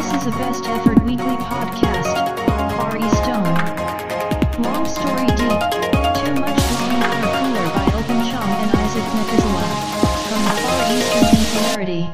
[0.00, 2.16] This is a best effort weekly podcast.
[2.76, 3.56] Far East Zone.
[4.62, 5.60] Long story deep.
[6.16, 9.68] Too much long water cooler by Open Chong and Isaac Methuselah.
[10.28, 12.04] From the Far Eastern Singularity.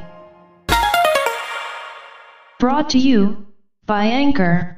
[2.59, 3.47] Brought to you
[3.87, 4.77] by Anchor.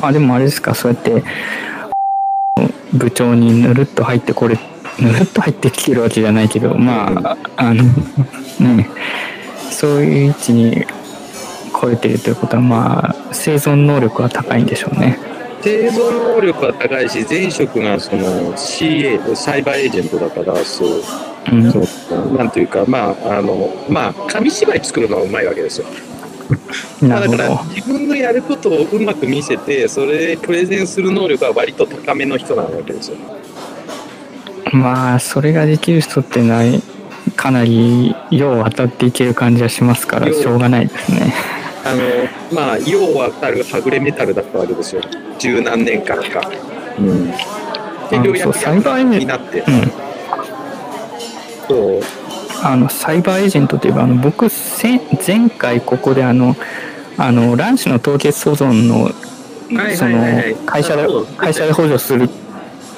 [0.00, 1.22] まあでもあれですか、そうやって、
[2.92, 4.58] 部長にぬるっと入ってこれ、
[4.99, 7.83] ぬるっと入ってきてるわけじゃないけど、まあ、あの、
[8.59, 8.89] ね、
[9.71, 10.85] そういう位置に
[11.79, 15.19] 超えてるということは、まあ、生存能力は高いんでしょうね。
[15.61, 20.89] 生存能力は高いし、前職がその CA、サイバーエージェントだから、そう、
[21.51, 21.71] うん。
[21.71, 25.87] そうなんというか、まあ、あの、まあ、紙芝居作るのはうまいわけですよ。
[27.01, 27.63] まあ、だから。
[27.75, 33.17] 自分のやることをうまく見せて、それでプレゼンする能力は割と高めの人なわけですよ。
[34.73, 36.63] まあ、それができる人っていうのは、
[37.35, 41.33] かなり、よう渡っていける感じはしますから、しょうがないですね。
[41.85, 42.01] あの、
[42.51, 45.01] まあ、要はたるはぐれメタルだったわけですよ。
[45.39, 46.49] 十何年間か。
[46.99, 47.31] うん。
[48.09, 49.59] で、ようやくそうサイバーエージェントになって。
[49.59, 49.91] うん。
[51.67, 52.27] そう。
[52.63, 56.55] あのサイバーエージェントといえばあの僕せ前回ここであの
[57.17, 59.11] あの卵子の凍結保存の
[59.79, 60.17] はいその
[60.65, 62.29] 会社で会社で補助する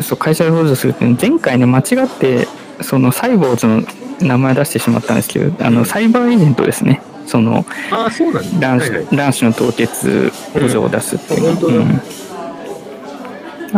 [0.01, 2.47] そう会社で補助するって前回ね間違って
[2.81, 3.83] そのサイボーズの
[4.21, 7.01] 名前出してしまったんですけどあのサイバーエージェントですね。
[7.25, 8.59] そのああ、そうなんだ。
[8.59, 9.15] 卵子はいはい。
[9.15, 11.55] 卵子の凍結補助を出すっていう、うん。
[11.55, 12.01] 本当だうん。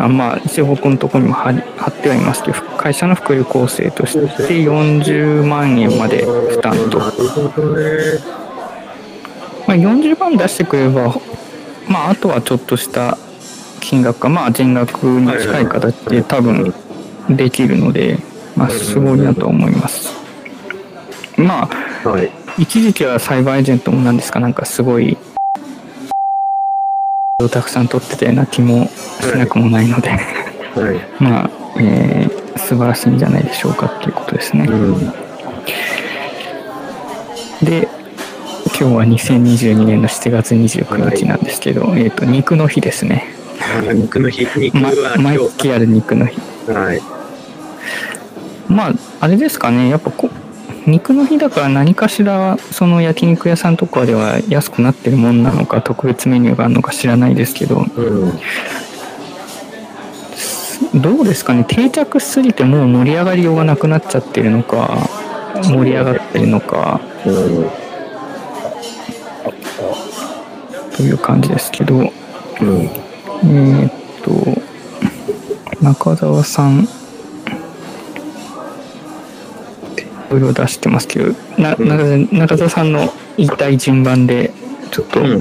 [0.06, 1.54] あまあ一応僕のところにも貼っ
[2.02, 7.00] てはいますけど会社の福利厚生として40万円まで負担と。
[9.68, 11.16] まあ、40万出してくれば、
[11.88, 13.18] まあ、あとはちょっとした
[13.82, 16.74] 金額が、まあ、全額に近い形で多分
[17.30, 18.18] できるので、
[18.56, 20.14] まあ、すごいなと思います。
[21.36, 21.70] ま
[22.06, 22.32] あ、はい。
[22.58, 25.18] 一時期はサイバーエージェントもなんですか、なんかすごい、
[27.42, 28.88] をたくさん取ってたような気も
[29.20, 31.22] しなくもないので、はい。
[31.22, 34.66] まあ、えー素晴らしいんじゃないでしょうかっていうことですね。
[34.66, 34.98] うん。
[37.66, 37.88] で、
[38.68, 43.26] 今日は2022年の7月29日なんですけど、えっ、と、肉の日ですね。
[43.90, 46.40] あ肉の日、肉まは毎今月ある肉の日。
[46.66, 46.72] 日。
[46.72, 47.02] はい。
[48.68, 50.30] まあ、あれですかね、やっぱこ
[50.88, 58.40] 肉の日だから何かしら、その焼肉屋さんとかでは安くなってるもんなのか、特別メニューがあるのか知らないですけど、うん。
[61.02, 64.98] どうですかね、定着しすぎてもう盛り上がりようがなくなっちゃってるのか、
[65.64, 67.70] 盛り上がってるのか、うん。
[70.96, 72.12] という感じですけど、
[72.62, 72.90] うん。
[73.44, 73.92] えーっ
[74.24, 74.62] と、
[75.82, 76.88] 中澤さん、い
[80.32, 81.88] ろいろ出してますけど、なうん。
[81.88, 84.52] 中澤中澤さんの言いたい順番で、
[84.92, 85.40] ちょっとうん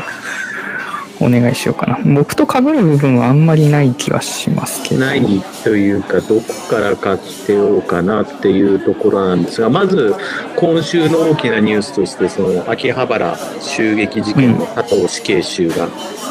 [1.21, 1.99] お願いしようかな。
[2.15, 5.01] 僕と被る部分はあんまりない気はしますけど。
[5.03, 5.23] ない
[5.63, 10.15] というか、どこからか来てようかなっていうところなんですが、まず、
[10.57, 15.89] 今週の大きなニュースとして、その秋葉原襲撃事件の加藤死刑囚が、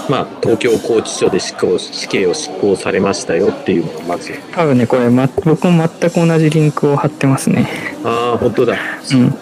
[0.09, 4.33] まあ、東京拘置所で死刑死刑を執行されましたよっていうのがまず。
[4.53, 7.67] 多分ね、これ、ま、僕も全く同じリンクを貼ってますね。
[8.03, 8.77] ああ、本当だ。
[9.13, 9.35] うん。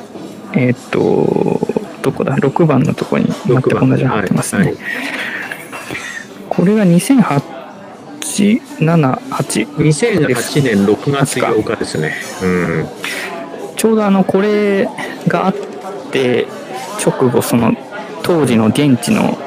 [0.54, 1.60] えーっと、
[2.02, 4.62] どこだ ?6 番のとこに全く同じの貼ってますね。
[4.62, 5.37] はいはい
[6.58, 7.40] これが2008、
[8.20, 9.68] 7、8。
[9.76, 12.16] 2008年6月8日ですね。
[12.42, 12.48] う
[12.84, 12.88] ん。
[13.76, 14.90] ちょうどあのこれ
[15.28, 15.56] があっ
[16.12, 16.48] て
[17.06, 17.74] 直後その
[18.24, 19.38] 当時の現地の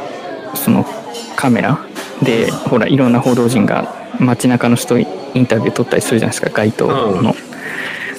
[0.55, 0.87] その
[1.35, 1.81] カメラ
[2.23, 5.05] でほらいろんな報道陣が街中の人イ
[5.35, 6.87] ンタビュー撮ったりするじゃないですか街頭
[7.21, 7.35] の。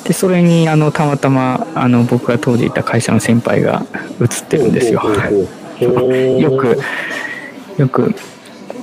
[0.03, 3.85] でそれにあのたまたまあの僕が当時いた会社の先輩が
[4.19, 5.01] 映ってるんですよ。
[5.79, 6.77] よく
[7.77, 8.13] よく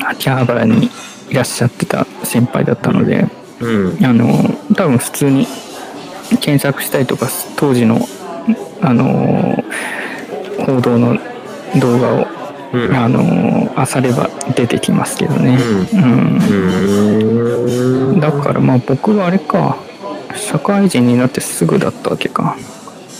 [0.06, 0.90] 秋葉原に
[1.30, 3.26] いらっしゃってた先輩だったので。
[3.60, 4.04] うん。
[4.04, 4.26] あの
[4.74, 5.46] 多分普通に
[6.40, 8.00] 検索したりとか当時の
[8.80, 9.64] あの
[10.64, 11.18] 報道の
[11.80, 12.26] 動画を、
[12.72, 12.94] うん。
[12.94, 15.58] あの漁れば出てきますけどね、
[15.94, 16.38] うん
[18.12, 18.20] うん。
[18.20, 19.78] だからまあ僕はあれか
[20.36, 22.56] 社会人になってすぐだったわけか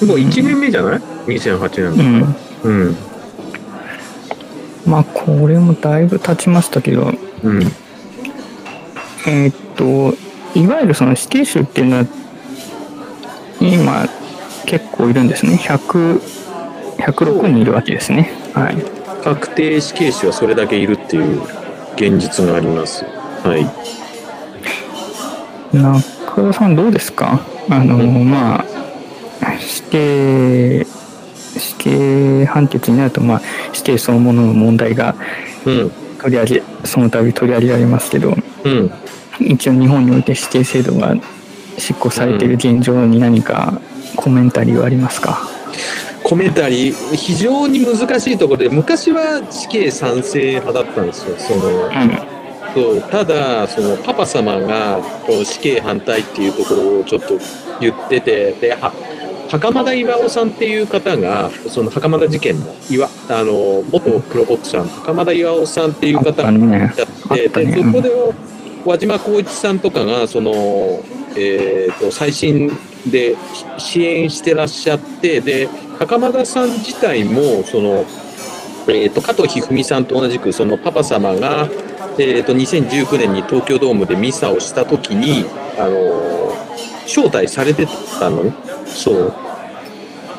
[0.02, 2.96] もう1年目じゃない ?2008 う年んうん。
[4.88, 7.12] まあこれもだいぶ経ちましたけど
[7.44, 7.62] うん。
[9.26, 10.14] えーっと
[10.58, 12.04] いわゆるその死刑囚っていうのは
[13.60, 14.06] 今
[14.66, 16.20] 結構いるんですね100
[16.98, 18.76] 106人いるわけですねはい
[19.22, 21.42] 確定死刑囚はそれだけいるっていう
[21.96, 23.04] 現実があります。
[23.44, 23.64] はい。
[25.76, 27.40] 中高田さんどうですか？
[27.68, 28.64] あの、ま
[29.42, 30.86] あ、死刑、
[31.58, 35.14] 死刑判決になると、まあ、死刑そのものの問題が
[35.64, 35.92] うん。
[36.18, 38.90] 取り上げ、その度取り上げられますけど、うん。
[39.40, 41.14] 一応日本において死刑制度が
[41.78, 43.80] 執行されている現状に何か
[44.16, 45.48] コメンタリーはありますか、
[46.24, 51.36] コメンタリー、非常に難しいところで、昔は死刑賛成派だったんですよ。
[51.38, 52.38] そのうん
[52.74, 55.00] そうただ、そのパパ様が
[55.44, 57.38] 死刑反対っていうところをちょっと
[57.80, 58.92] 言ってて、では
[59.50, 66.78] 袴田巌さんっていう方が、その袴田事件の岩あの元プロボクサーの袴田巌さんっていう方がね。
[66.78, 68.10] やって、あったねでそこで
[68.84, 70.52] 輪島光一さんとかがその、
[71.36, 72.70] えー、と最新
[73.10, 73.36] で
[73.78, 75.68] 支援してらっしゃってで
[75.98, 78.04] 袴田さん自体もその、
[78.88, 81.68] えー、と加藤一二三さんと同じくそのパパ様が、
[82.18, 85.44] えー、と2019年に東京ドームでミサをした時に、
[85.78, 86.67] あの
[87.08, 87.86] 招待されて
[88.20, 88.52] たの。
[88.86, 89.34] そう。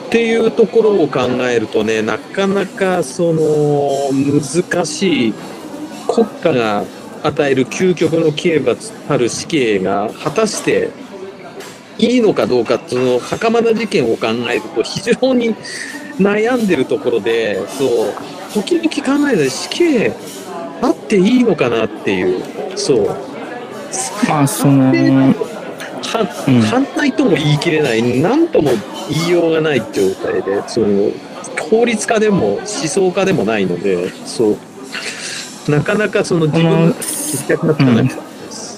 [0.08, 5.34] っていうところを考えるとねなかなかその難しい
[6.08, 6.84] 国家が
[7.22, 10.90] 与える究極の刑罰たる死刑が果たして
[12.00, 15.54] いいのかどうかその袴田事件を考えると非常に
[16.18, 18.14] 悩んでるところでそう。
[18.54, 20.12] 時々考えたら死刑
[20.82, 22.44] あっていいのかなっていう。
[22.76, 23.08] そう。
[24.28, 24.92] まあ、その、
[26.10, 28.72] はうん反対とも言い切れない何とも
[29.10, 31.12] 言いようがない状態でその
[31.70, 34.58] 法律家でも思想家でもないのでそ
[35.68, 38.10] うなかなかその自分の聞きたくなってこないうん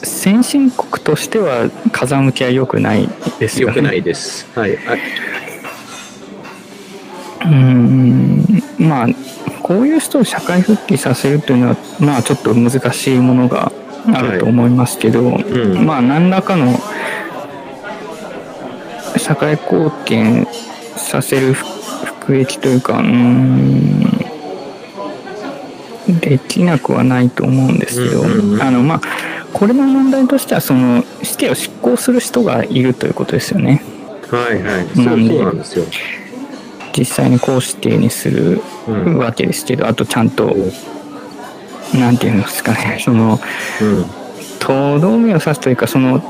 [0.04, 3.08] 先進国としては風向きは良くない
[3.40, 3.76] ですよね。
[3.76, 4.48] よくないです。
[4.54, 4.78] はい。
[4.88, 8.46] あうーん
[8.78, 9.08] まあ
[9.64, 13.72] こういう人を社会復帰させるというのはまあちょっと難しいものが
[14.14, 16.78] あると思いますけど、うんまあ何らかの
[19.32, 20.46] 社会貢献
[20.98, 24.02] させる服役というかうーん
[26.20, 29.02] できなくはないと思うんですけど、うんうんうんあのまあ
[29.54, 33.84] これの問題としてはその死刑を執行する人がいるということですよね。
[34.30, 34.88] はいはい。
[34.96, 35.86] そうなんでそうなんですよ。
[36.98, 39.18] 実際にこう死刑にするうん。
[39.18, 42.00] わけですけど、あとちゃんとうん。
[42.00, 43.42] なんていうんですかね その
[43.82, 44.06] うん。
[44.60, 46.24] とどめを刺すというかその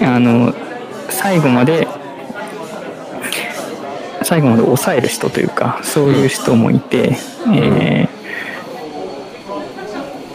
[0.00, 0.54] あの
[1.10, 1.86] 最後まで
[4.26, 7.16] 最後まで抑える人というかそういう人もいて、
[7.54, 8.16] えー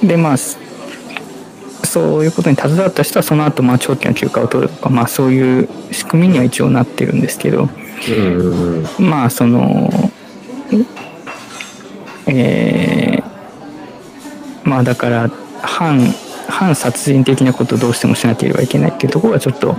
[0.07, 7.69] でまあそういうことに携わった人はその後まあ長期の休暇を取るとか、まあ、そういう仕組みには一応なってるんですけど、
[8.09, 8.85] うん。
[8.97, 9.09] うん。
[9.09, 9.89] まあその
[12.27, 15.29] えーまあだから
[15.61, 15.99] 反
[16.47, 19.75] 反殺人的なことをどうしてもしなければいけないっていうところがちょっと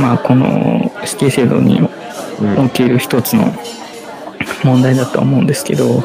[0.00, 1.80] まあこの死刑制度に
[2.40, 2.66] うん。
[2.66, 3.52] おける一つの
[4.64, 6.02] 問題だとは思うんですけど、うん。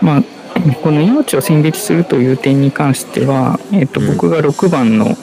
[0.00, 0.22] まあ
[0.82, 5.16] この命を線引きするという点に関しては、えっとうん僕が6番の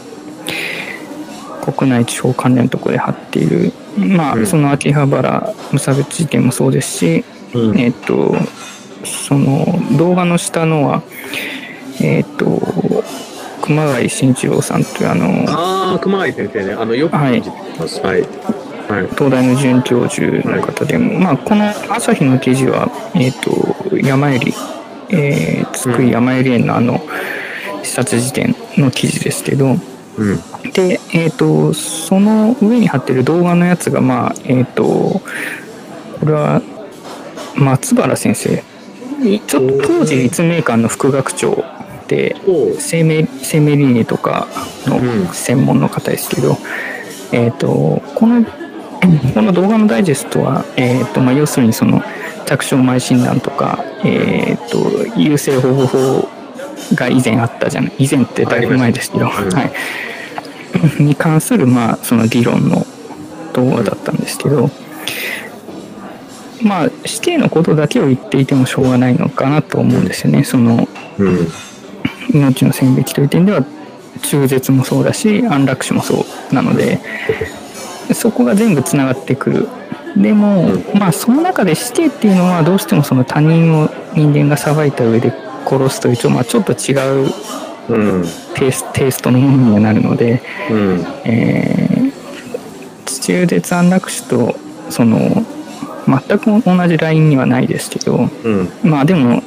[1.73, 7.79] 国内地方関連のところで貼っている、まあ、うんその秋葉原無差別事件もそうですし、うん。
[7.79, 8.35] えっと
[9.03, 9.65] その
[9.97, 11.03] 動画の下のは
[12.01, 12.45] えっと
[13.61, 16.73] 熊谷慎一郎さんというあのああ、熊谷先生ね。
[16.73, 17.49] あの、よくはいて
[17.79, 18.01] ます。
[18.01, 18.21] はい。
[18.21, 19.07] はい。
[19.11, 24.53] 東大の准教授の方で、まあ、この朝日の記事は、えっと山百合、
[25.09, 27.01] えー、津久井山百合園のあの
[27.83, 29.75] 視察事件の記事ですけど、
[30.17, 30.39] うん。
[30.73, 35.21] で、えっ、と、その上に貼ってる動画のやつが、まあ、えっ、と、こ
[36.25, 36.61] れは、
[37.55, 38.63] 松原先生。
[39.47, 41.63] ちょっと当時立命館の副学長
[42.11, 44.49] で、おう生命、生命倫理とか
[44.85, 46.57] うんの専門の方ですけど、
[47.31, 48.43] えっ、と、この、
[49.33, 52.03] この動画のダイジェストは、えっ、と、まあ、要するにその、
[52.45, 56.29] 着床前診断とか、えっ、と、優生保護法
[56.95, 59.71] が以前あったじゃない、以前ってだいぶ前ですけど、は
[60.99, 60.99] い。
[61.01, 62.85] に関する、まあ、その議論の
[63.53, 64.69] 動画だったんですけど、
[66.61, 70.43] まあ、死刑のことだけを言っていてもしょうがないのかなと思うんですよね。
[70.43, 71.47] その、うん。
[72.29, 73.63] 命の線引きという点では、
[74.23, 76.99] 中絶もそうだし、安楽死もそうなので、
[78.13, 79.67] そこが全部つながってくる。
[80.17, 85.33] でも、まあ、その中で死刑っていうのは、どうしてもその他人を人間が裁いた上で
[85.65, 87.33] 殺すというと、まあ、ちょっと違う
[87.89, 88.25] うん。
[88.55, 91.05] テイステイストのものにはなるので、うん。
[91.25, 91.91] えー
[93.21, 94.55] 中絶安楽死と
[94.89, 95.19] その
[96.07, 98.69] 全く同じラインにはないですけどうん。
[98.83, 99.41] まあでも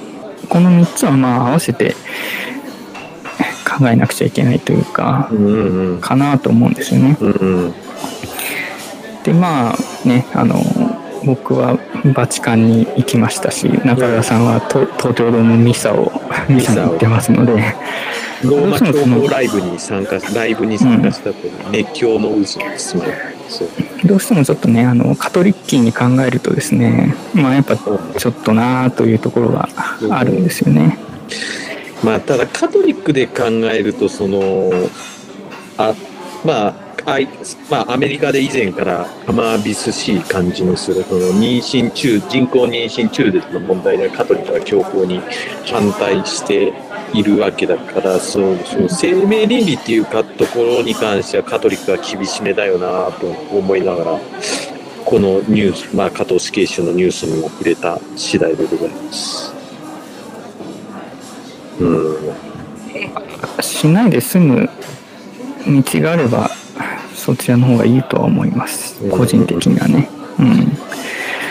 [0.48, 1.96] この3つはまあ合わせて
[3.78, 6.00] 考考えなくちゃいけないというかう、んうん。
[6.00, 7.16] かなと思うんですよね。
[7.20, 7.74] うんうん。
[9.24, 10.62] でまあねあの
[11.24, 11.78] 僕は
[12.14, 16.12] バチカンに行きましたし中川さんはと東京ドームミサを
[16.48, 17.74] ミサに行ってますので。
[18.42, 21.36] ローマ教皇ライブに参加しライブに参加したと
[21.70, 23.12] 熱狂の渦に包まう。
[24.06, 29.68] どうしてもちょっとねあのカトリッキーに考えるとですねまあやっぱちょっとなあというところが
[30.10, 30.98] あるんですよね。
[32.04, 34.70] まあただカトリックで考えるとその
[35.78, 35.94] あ
[36.44, 36.84] まあ
[37.68, 45.20] まあ、アメリカで以前から甘びすしい感じのするその妊娠中人工妊娠中絶の問題でカトリックは強硬に
[45.66, 46.72] 反対して
[47.12, 54.20] いるわけだからそうその生命倫理っていうかところに関してはカトリックは厳しめだよなと思いながら
[55.04, 59.63] このニュース、まあ、加藤死刑囚のニュースにも触れた次第でございます。
[61.80, 63.62] うん。
[63.62, 64.70] しないで済む
[65.66, 66.50] 道があれば
[67.14, 69.02] そちらの方がいいとは思います。
[69.02, 69.10] うん。
[69.10, 70.08] 個人的にはね。
[70.38, 70.42] う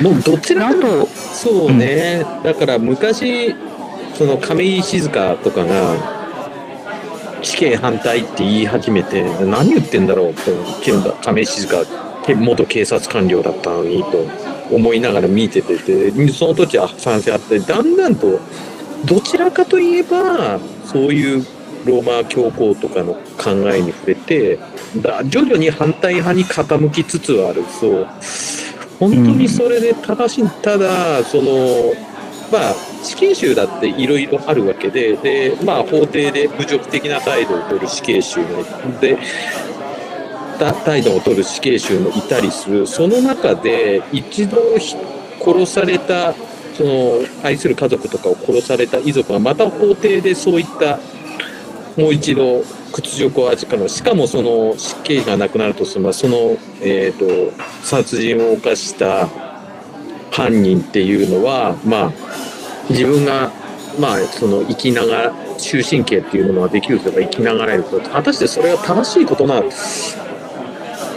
[0.05, 3.55] ん、もうどちらかあとそうね、だから昔
[4.13, 5.95] その亀井静香とかが
[7.41, 10.51] 死刑反対って言い始めて何言ってんだろうと
[11.23, 11.83] 亀井静香
[12.35, 14.25] 元警察官僚だったのにと
[14.71, 18.39] 思いながら見てててその時は賛成あってだんだんと
[19.05, 21.45] どちらかといえばそういう
[21.85, 24.59] ローマ教皇とかの考えに触れて
[24.97, 28.07] だ徐々に反対派に傾きつつあるそう。
[28.99, 31.93] 本当にそれで正しい、ただその
[32.51, 38.65] まあ死刑囚だっていろいろあるわけでで、まあ、法廷で侮辱的な態度を取る死刑囚もい
[39.01, 39.17] て
[40.57, 42.87] た態度を取る死刑囚もいたりする。
[42.87, 44.57] その中で一度
[45.41, 46.33] 殺された
[46.73, 50.99] その愛する家族とかを殺された遺族がまた法廷でそういった
[51.95, 59.27] もう一度屈辱を味わうしかもその死刑がなくなるとすればその、えー、と殺人を犯した
[60.31, 62.11] 犯人っていうのはまあ
[62.89, 63.51] 自分が
[63.99, 67.99] まあその生きながら終身刑っていうものができるとか生きながらえると。
[68.01, 69.61] 果たしてそれが正しいことな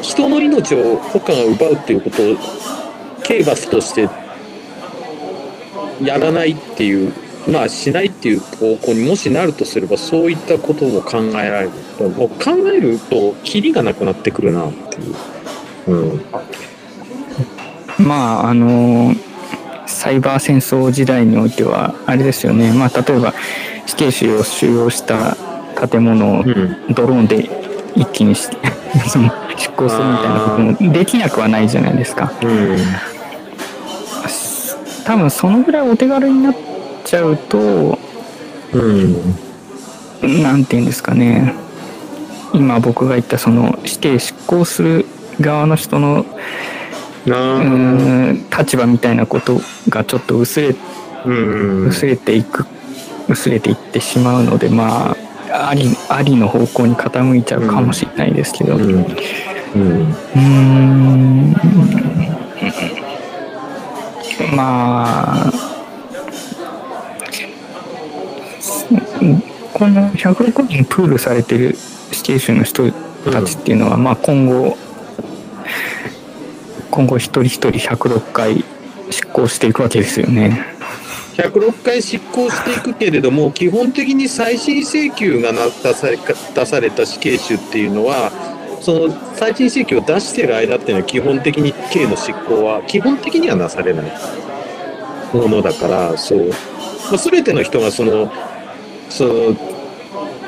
[0.02, 2.36] 人の命を国家が奪うっていうことを
[3.22, 4.08] 刑罰として
[6.02, 7.12] やらないっていう
[7.50, 12.28] まあしないっていう方向にもしなるとすればそういったことも考えられるもう。
[12.28, 15.12] 考えるとキリがなくなってくるなってい
[15.86, 15.92] う。
[15.92, 16.20] うん。
[18.04, 19.14] まああの
[19.86, 22.72] サイバー戦争時代においてはあれですよね。
[22.72, 23.32] まあ例えば
[23.86, 25.36] 死刑囚を収容した
[25.88, 26.94] 建物をうん。
[26.94, 27.48] ドローンで
[27.94, 28.48] 一気にし
[29.08, 32.32] その執行するみたいなこともできなくはないじゃないですか。
[32.42, 33.15] うん
[35.06, 36.54] 多分そのぐらいお手軽になっ
[37.04, 37.96] ちゃうと
[38.72, 41.54] うんなんて言うんですかね。
[42.52, 45.06] 今僕が言ったその死刑執行する
[45.40, 46.26] 側の人の
[47.26, 50.74] うーん立場みたいなことがちょっと薄れ
[51.24, 52.66] うん薄れていく
[53.28, 55.16] 薄れていってしまうのでま
[55.50, 58.74] あありありの方向に傾いちゃうかもしれないですけど。
[58.76, 60.14] ううん。
[60.34, 62.35] うん
[64.54, 65.52] まあ
[69.72, 71.76] この106人プールされてる
[72.12, 72.90] 死刑囚の人
[73.30, 74.76] たちっていうのは、まあ今後
[76.90, 78.64] 今後一人一人106回
[79.10, 80.64] 執行していくわけですよね。
[81.36, 85.92] 106回執行していくけれども基本的に再審請求がなさ
[86.54, 88.32] 出された死刑囚っていうのは
[88.80, 94.12] その再審請求を出してる間っていうのは基本的に刑の執行は基本的にはなされない
[95.32, 96.54] ものだからそう、ま
[97.14, 98.30] あ、全ての人がその
[99.08, 99.56] その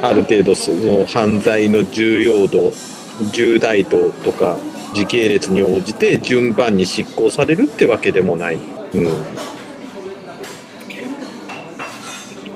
[0.02, 2.72] ある程度その犯罪の重要度
[3.32, 4.56] 重大度とか
[4.94, 8.56] 時系列に応じて順番に執行されるってわけでもない。
[8.56, 8.58] う
[9.00, 9.57] ん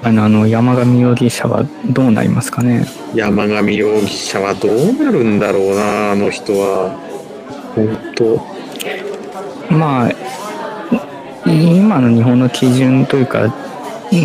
[0.05, 2.87] あのあの山上容疑者はどうなりますかね？
[3.15, 6.99] 山上容疑者はどうなるんだろうなあの人は。
[7.75, 8.43] 本当。
[9.73, 10.11] まあ
[11.47, 13.55] 今の日本の基準というか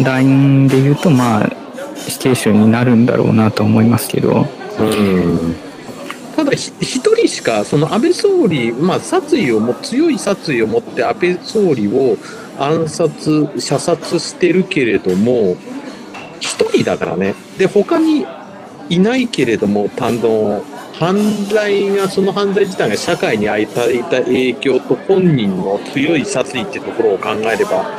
[0.04, 1.50] ラインで言うとまあ
[1.96, 4.48] 死刑囚になるんだろうなと思いますけど。
[4.80, 5.56] うん。
[6.36, 12.16] ただひ一人しかその安倍総理、まあ、殺意をも強い殺意を持って安倍総理を
[12.60, 15.56] 暗殺射殺してるけれども
[16.40, 17.36] 一人だからね。
[17.58, 18.26] で他に
[18.90, 21.18] いないけれども単の犯
[21.50, 27.98] 罪がその犯罪自体が社会に与えた影響と本人の強い殺意ってところを考えれば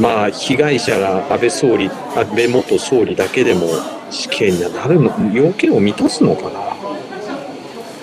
[0.00, 3.68] まあ被害者が安倍総理安倍元総理だけでも
[4.10, 6.60] 死刑にはなるの要件を満たすのかな。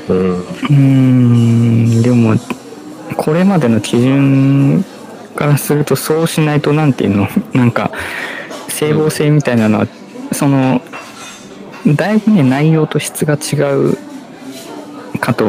[0.10, 0.46] うん。
[0.70, 2.36] うんでも
[3.16, 4.84] これまでの基準
[5.40, 7.28] からするとそうしないとなんていうの？
[7.56, 7.92] なんか
[8.68, 9.88] 整合性みたいなのは
[10.34, 10.82] その
[11.88, 13.98] だいぶね内容と質が違う
[15.20, 15.46] かと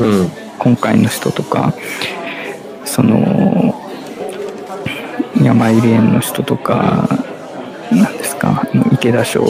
[0.00, 0.30] うん。
[0.56, 1.74] 今回の人とか
[2.86, 3.74] その
[5.42, 7.06] 山入園の人とか
[7.92, 8.66] なんですか？
[8.92, 9.44] 池田賞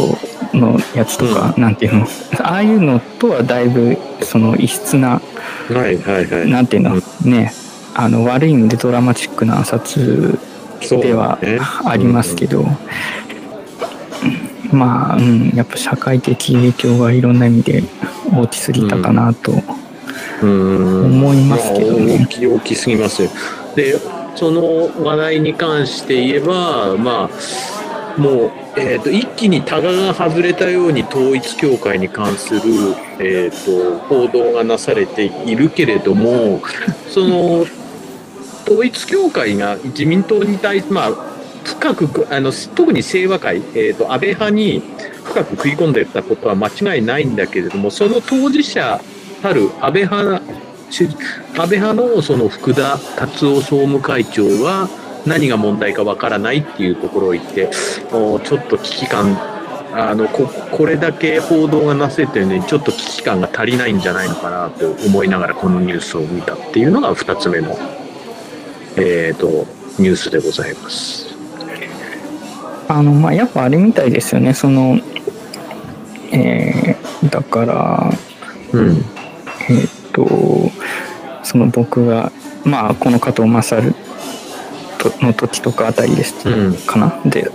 [0.53, 2.07] のやつとか、なんていうの？
[2.41, 5.21] ああいうのとはだいぶその異質な
[5.69, 6.51] はいはいはい。
[6.51, 7.53] なんていうの、うんね
[7.95, 10.39] あの悪い意味でドラマチックな暗殺
[10.81, 11.59] ではね。
[11.85, 12.65] ありますけど、
[14.73, 17.83] まあ、うん、やっぱ社会的影響がいろんな意味で
[18.35, 19.53] 大きすぎたかなと、
[20.43, 21.05] うん。
[21.07, 22.19] 思いますけどね。
[22.19, 23.31] まあ大き大きすぎますよ。
[23.75, 23.97] で
[24.37, 27.31] その話題に関して言えばま
[28.17, 32.61] あもう、えー、と一気にタガが外れたように統一教会に関する、
[33.19, 36.63] えー、と報道がなされているけれども
[37.09, 37.65] その
[38.66, 41.11] 統一教会が自民党に対して、まあ、
[41.64, 44.83] 深くあの特に清和会、えー、と安倍派に
[45.25, 49.00] 深く食い込んでいったことは間違いないんだけれどもその当事者
[49.42, 50.42] たる安倍派
[50.90, 51.09] 安
[51.56, 54.88] 倍派のその福田達夫総務会長は
[55.26, 59.37] 何が問題かわからないっていうところを言ってちょっと危機感
[59.97, 67.76] あのここれだけ報道がなせてるのにちょっと危機感が足りないんじゃないのかなと思いながらこのニュースを見たっていうのが2つ目の、
[68.97, 69.67] えー、と
[69.99, 71.35] ニュースでございます。
[72.89, 74.55] あのまあやっぱあれみたいですよね。
[74.55, 74.99] その
[76.33, 78.11] えーだから
[78.73, 79.05] うん。
[79.71, 80.27] えっ、と
[81.43, 82.31] その僕が
[82.65, 83.95] まあこの加藤勝
[84.99, 86.75] との時とかあたりですうん。
[86.75, 87.51] かな、で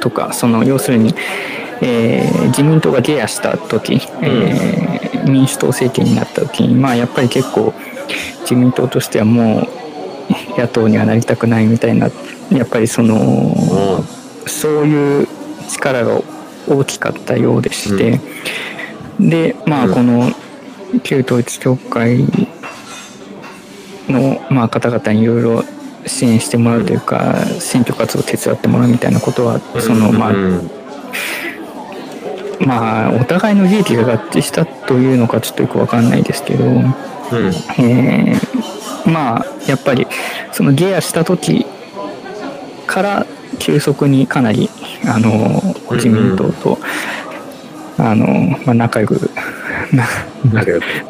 [0.00, 1.14] とかその要するに、
[1.80, 4.94] えー自民党がゲアした時、えー
[5.24, 7.72] 民主党政権になった時にまあやっぱり結構
[8.42, 9.68] 自民党としてはもう
[10.56, 12.08] 野党にはなりたくないみたいな
[12.50, 14.04] やっぱりその
[14.46, 15.28] そういう
[15.68, 16.20] 力が
[16.68, 18.20] 大きかったようでして、
[19.20, 19.94] でまあうん。
[19.94, 20.30] この
[21.02, 22.24] 旧統一教会
[24.08, 25.64] の、まあ、方々にいろいろ
[26.06, 30.70] 支援してもらうというか、選挙活動を手伝ってもらうみたいなことは、そのまあ、うん。
[32.60, 36.94] まあお互いの利益が合致したというのかちょっとよくわかんないですけど、うん。
[37.78, 38.73] えー
[39.06, 40.06] まあやっぱり
[40.52, 41.66] そのゲアした時
[42.86, 43.26] から
[43.58, 44.68] 急速にかなり
[45.06, 45.62] あの
[45.92, 46.78] 自民党と、
[47.98, 49.30] あのまあ、仲良く
[49.92, 50.06] な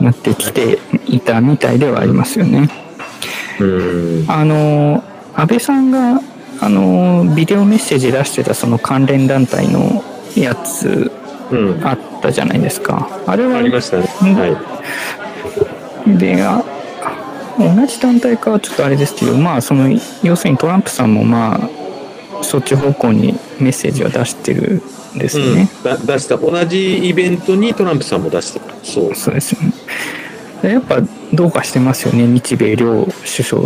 [0.00, 2.68] なってきていたみたいではありますよね。
[3.60, 5.04] うんあの
[5.34, 6.20] 安倍さんが
[6.60, 10.02] あのビデオメッセージ出してたその関連団体の
[10.36, 11.10] やつ
[11.50, 13.08] うんあったじゃないですか。
[13.26, 14.08] あれはありましたね。
[14.22, 14.46] うんは
[16.06, 16.18] い。
[16.18, 16.62] であ
[17.58, 19.88] 同じ団体かはちょっとあれですけどまあその
[20.22, 21.84] 要するにトランプさんもまあ
[22.42, 24.82] そっち方向にメッセージは出してる
[25.14, 25.70] んですよね。
[25.76, 29.72] うん、だ出した同じイベントにトランプさんも出してたそうそうですよね。
[30.62, 31.00] でやっぱ
[31.32, 33.62] どうかしてますよね日米両首相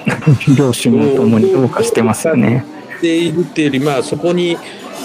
[0.56, 2.64] 両首脳ともにどうかしてますよね。
[3.00, 4.56] でいるっていうよりまあそこに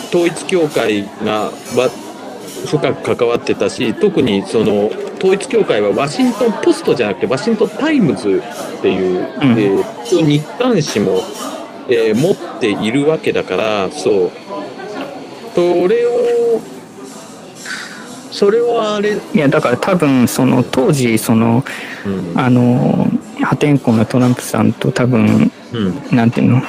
[0.10, 1.90] 統一教会がわ
[2.66, 8.42] 深く関わってたし特にその統一教会はワシントン・ポストじゃなくてワシントン・タイムズ
[8.80, 9.24] っていう、ん。
[9.60, 11.22] えー日刊紙も、
[11.90, 14.32] えー持っているわけだからそう。
[15.56, 16.62] それを
[18.32, 21.64] それはあれ、いやだから多分その当時その
[22.06, 22.40] うん。
[22.40, 23.08] あの
[23.42, 26.16] 破天荒なトランプさんと多分うん。
[26.16, 26.62] なんていうの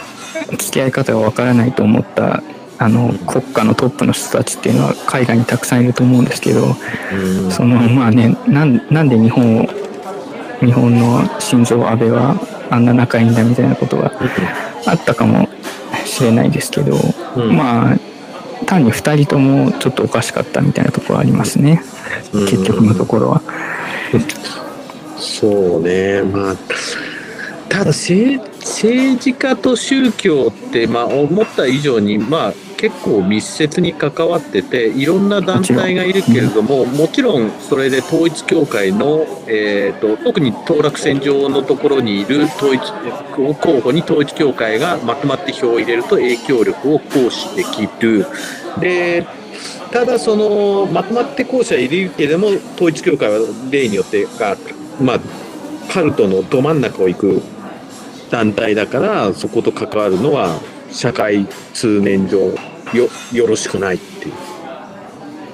[0.51, 2.43] 付き合い方がわからないと思った
[2.79, 6.67] あの国家のトップの人たちっていうのは海外にたくさんいると思うんですけど
[7.13, 7.51] うん。
[7.51, 9.67] そのまあねなんなんで日本を
[10.61, 12.37] 日本の心臓安倍は
[12.71, 14.13] あんな仲いいんだみたいなことが
[14.87, 15.49] あったかも
[16.05, 16.97] しれないですけど、
[17.37, 17.57] うん。
[17.57, 17.97] まあ
[18.67, 21.83] 単に2人ともちょっとおかしかったみたいなところはありますね、
[22.33, 22.47] うん。
[22.47, 23.43] 結局のところは。
[25.19, 26.57] そうね、まあ、
[27.69, 42.81] ただ政政治家と宗教って、まあ、思った以上に、まあ、結構密接に関わってていろんな団体がいるけれどももちろんそれで統一教会の、えー、と特に当落線上のところにいる統一
[43.35, 48.27] 候補に統一教会がまとまって票を入れると影響力を行使できる。
[48.81, 49.27] で
[49.91, 53.39] ただそのまとまって校舎いるけれども統一教会は
[53.71, 54.57] 例によってが、
[55.01, 55.21] まあ、
[55.91, 57.43] カルトのど真ん中を行く
[58.31, 60.61] 団体だからそこと関わるのは
[60.91, 62.39] 社会通念上
[62.93, 64.35] よよろしくないっていう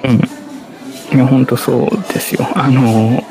[0.04, 1.16] うん。
[1.16, 2.46] いや、本当そうですよ。
[2.54, 3.22] あの、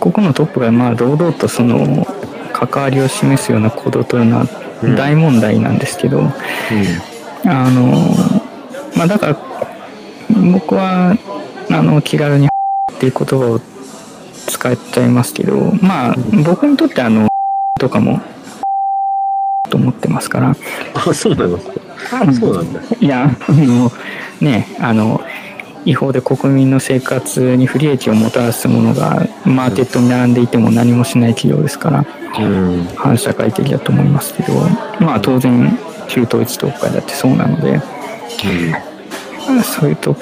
[0.00, 2.06] ここのトップが、まあ、堂々とその、
[2.52, 4.46] 関わりを示すような行動を取るのは
[4.82, 6.20] うん大問題なんですけど、
[7.44, 8.14] あの、
[8.96, 9.38] まあ、だから、
[10.52, 11.16] 僕は、
[11.70, 13.60] あの、気軽にっていう言葉を
[14.46, 17.28] 使っちゃいますけど、まあ、僕にとってあの、
[17.78, 18.20] とかも、
[19.70, 20.56] と思ってますから、
[20.94, 22.80] あ、そうなのそうなんだ。
[23.00, 23.90] いや、も
[24.40, 25.20] うね、あの、
[25.84, 32.06] 違法で国民の生活に不利益をもたらすものがマーケットに並んでいても何もしない企業ですから、
[32.38, 32.84] うん。
[32.94, 34.52] 反社会的だと思いますけど、
[35.00, 37.80] まあ当然、旧統一党会だってそうなので、
[39.62, 40.16] そういうと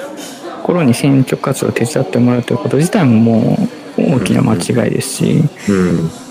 [0.63, 3.57] ころに選挙活動を手伝ってもらうということ自体もも
[3.97, 6.22] う大きな間違いですし、うん。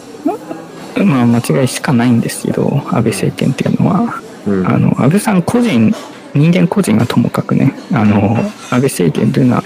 [0.97, 4.23] まあ間違いしかないんですけど、安倍政権っていうのは。
[4.47, 4.67] うん。
[4.67, 5.95] あの安倍さん個人
[6.35, 9.65] 人間個人がともかくねあの安倍政権というのは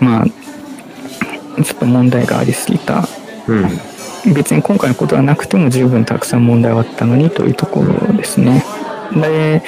[0.00, 0.26] まあ
[1.62, 3.08] ちょっと問題がありすぎた
[3.46, 4.34] うん。
[4.34, 8.64] 別に今回のことはなくても十分たくさん問題はあったのにというところですね
[9.14, 9.62] で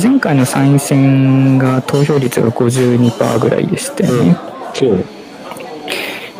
[0.00, 4.36] 前回の参院選が投票率が52%ぐらいでしたよね、
[4.72, 5.04] そう。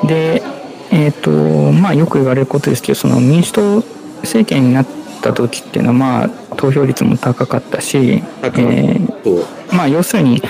[0.07, 0.43] で
[0.93, 1.31] えっ、と
[1.73, 3.77] まあよく言われることですけどその民主党
[4.21, 4.87] 政権になっ
[5.23, 9.75] た時っていうのはまあ投票率も高かったし、えー。
[9.75, 10.43] まあ要するに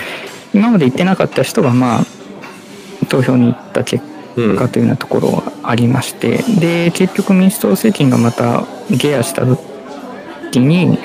[0.53, 2.05] 今まで行ってなかった人がまあ
[3.07, 4.03] 投票に行った結
[4.35, 4.57] うん。
[4.57, 10.97] 果というようなところがありましてで結局民主党政権がまたゲアした時に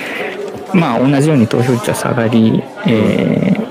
[0.73, 3.69] まあ同じように投票率は下がり、えー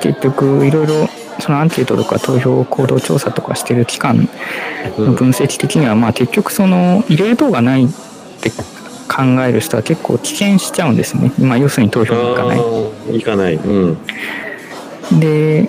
[0.00, 1.08] 結局いろいろ
[1.40, 4.28] そのアンケートとか投票行動調査とかしてる機関
[4.98, 7.88] の分析的にはまあ結局その入れようがないっ
[8.40, 8.50] て
[9.08, 11.32] 考える人は結構棄権しちゃうんですね。
[11.38, 12.58] まあ要するに投票に行かない。
[13.18, 13.54] 行かない。
[13.54, 13.98] うん。
[15.20, 15.68] で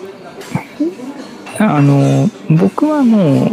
[1.60, 3.46] あの僕はも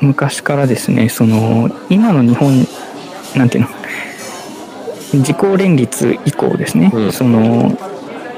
[0.00, 2.66] う昔からですねその今の日本
[3.36, 3.70] なんていうの
[5.14, 7.76] 自公連立以降ですね、うんその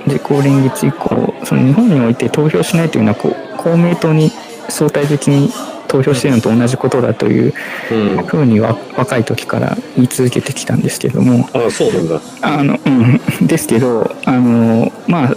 [0.06, 4.30] 自公連立以降その日本において投票しないというのはこう公明党に
[4.68, 5.50] 相対的に
[5.88, 7.54] 投票しているのと同じことだという
[7.90, 8.26] うん。
[8.26, 12.20] ふうには若い時から言い続けてきたんですけどもあ、そうなんだ。
[12.42, 15.36] あの、うん、ですけどあのまあ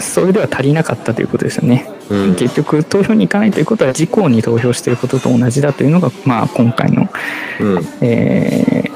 [0.00, 1.90] それでは足りなかったということですよね。
[2.10, 2.34] うん。
[2.36, 7.08] 結局投票に行かないということは自公に投票していることと同じだというのが、まあ、今回の、
[7.60, 7.88] うん。
[8.02, 8.86] えー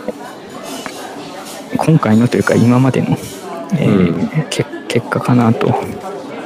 [1.83, 3.17] 今回のというか今までの、
[3.73, 5.73] えーうんけ結果かなと。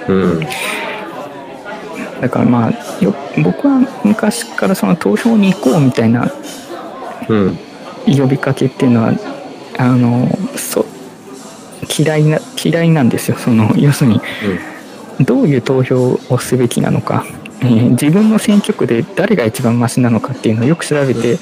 [0.08, 0.40] うん。
[2.20, 6.30] だからまあよ僕は昔からその投票に行こうみたいな
[7.28, 7.58] うん。
[8.06, 9.14] 呼びかけっていうのは
[9.78, 10.84] あのそ
[11.98, 13.38] 嫌いな嫌いなんですよ。
[13.38, 14.20] その要するに
[15.20, 17.24] どういう投票をすべきなのか、
[17.60, 21.38] えー自分の選挙区で誰が一番マシなのかっていうのをよく調べて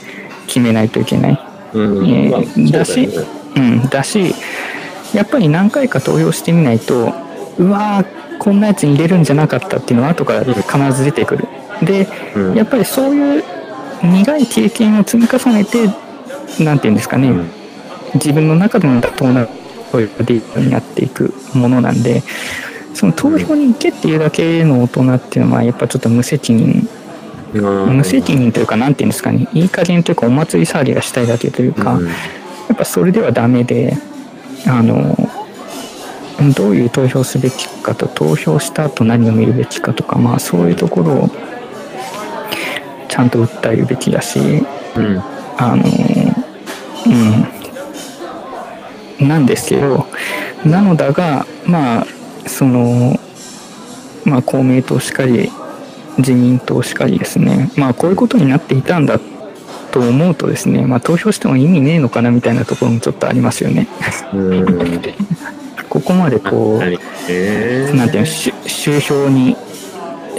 [0.46, 1.40] 決めないといけない、
[1.72, 2.06] うん。
[2.06, 3.08] えーだし
[3.56, 4.34] うん、だし
[5.14, 7.12] やっぱり何回か投票してみないと
[7.58, 11.46] うわーこんなやつに入れるんじゃなかったっていうのは後から必ず出てくる。
[11.82, 12.54] でうん。
[12.54, 13.44] やっぱりそういう
[14.02, 15.86] 苦い経験を積み重ねて
[16.58, 17.50] 何て言うんですかね、うん。
[18.14, 19.46] 自分の中での妥当な
[19.92, 22.22] 声が出るようになっていくものなんで
[22.94, 26.88] その投票に行けっていうだけの大人っていうのはやっぱちょっと無責任。
[27.54, 27.96] うん。
[27.98, 32.06] 無責任というか何て言うんですかねいい加減というかお祭り騒ぎがしたいだけというか、うん。
[32.06, 32.12] や
[32.72, 33.96] っぱそれではダメで
[34.66, 35.16] あの
[36.56, 41.30] どういう投票すべきかと投票した後何を見るべきかとかまあそういうところを
[43.08, 44.38] ちゃんと訴えるべきだし
[44.96, 45.22] うん。
[45.58, 45.84] あの
[49.20, 49.28] うん。
[49.28, 50.06] なんですけど
[50.64, 52.06] なのだがまあ
[52.46, 53.18] その
[54.24, 55.50] まあ公明党しかり
[56.18, 57.70] 自民党しかりですね。
[57.76, 59.18] まあこういうことになっていたんだ
[59.92, 63.86] と思うとですねまあ投票しても意味ねえのかなみたいなところもちょっとありますよね
[64.32, 65.02] うん。
[65.88, 66.98] ここまでこはい。
[67.28, 69.56] えうなんていうのし集票に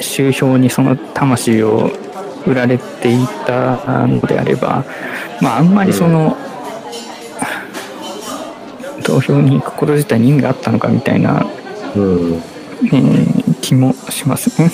[0.02, 1.92] 集票にその魂を
[2.46, 4.84] 売られていたのであれば
[5.40, 6.38] まああんまりその、
[9.04, 11.46] 投票に行くこと自体に意味があったのかみたいな、
[11.96, 12.34] うん。
[12.86, 14.72] えー気もしますね。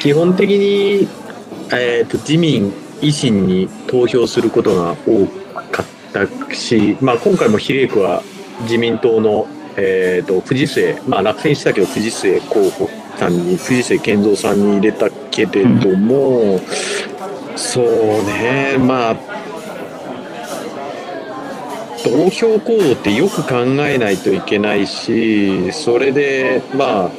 [0.00, 1.08] 基本的に、
[1.72, 2.72] えー、と自民、
[3.02, 5.26] 維新に投票することが多
[5.70, 8.22] かったし、まあ、今回も比例区は
[8.62, 12.88] 自民党の、えー、と藤末、まあ、落選したけど藤末候補
[13.18, 16.60] さんに藤末健三さんに入れたけれども、
[17.56, 17.86] そう
[18.24, 19.16] ねまあ
[22.04, 23.54] 投票行動ってよく考
[23.86, 27.10] えないといけないしそれでまあ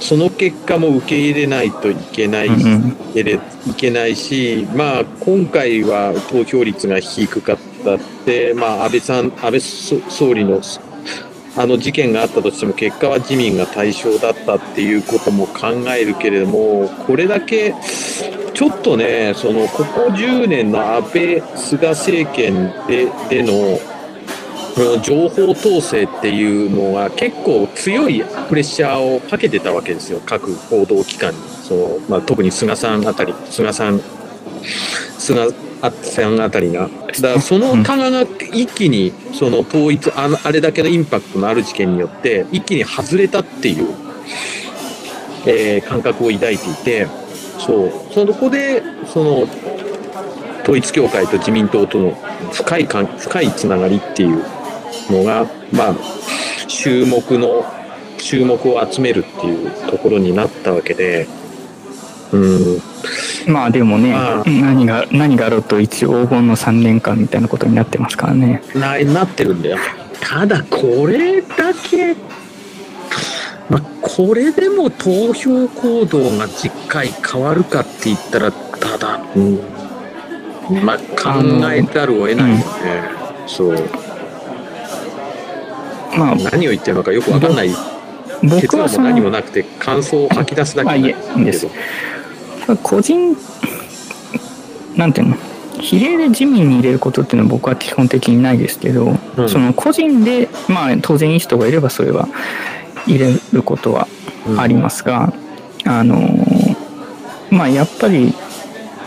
[0.00, 10.60] その結果も受け入れないといけない,、うんいけないし、まあ、今回は投票率が低かったって、まあ、安倍さん安倍そ総理の
[11.56, 17.74] あの事件があったとしても結果は自民が対象だったっていうことも考えるけれどもこれだけ
[18.54, 23.78] ちょっとねそのここ10年の安倍菅政権ででの
[25.02, 30.20] 情報統制っていうのが結構強いプレッシャーをかけてたわけですよ。
[30.24, 31.38] 各報道機関に。
[31.62, 34.00] その、まあ、特に菅さんあたり菅さん
[35.18, 35.50] 菅
[36.02, 36.88] さんあたりが。
[36.88, 43.94] だからその棚が一気にその統一あのあれだけのインパクトのある事件によって一気に外れたっていう、
[45.46, 47.06] えー感覚を抱いていて
[47.58, 47.92] そう。
[48.12, 49.46] そこでその
[50.64, 52.12] 統一教会と自民党との
[52.52, 54.42] 深い関深いつながりっていう
[55.10, 55.94] のがまあ
[56.68, 57.64] 注目の
[58.18, 61.26] 注目を集めるっていうところになったわけで
[62.32, 62.36] う
[63.48, 63.52] ん。
[63.52, 64.44] まあでもね、まあ。
[64.44, 68.62] 何が何があろうと一応黄金の3年間みたいなことになってますからね。
[68.74, 69.78] ななってるんだよ。
[70.20, 72.14] ただこれだけ、
[73.68, 79.60] まあ、これでも投票行動が10回変わるかって言ったらただ、うん。
[80.84, 82.64] まあ、考えざるを得ないよね、
[83.46, 83.76] そう
[86.16, 91.66] まあ何を言ってるのかよくわかんない結論も僕はその何もなくて感想を吐き出すだけあいえいいんです
[92.82, 93.36] 個人
[94.96, 95.36] なんていうの？
[95.80, 99.48] 比例で自民に入れることっていうのは僕は基本的にないですけど、うん。
[99.48, 102.28] その個人でまあ当然いい人がいればそれは
[103.06, 104.06] 入れることは
[104.56, 105.32] ありますが、
[105.84, 106.16] あの
[107.50, 108.32] まあやっぱり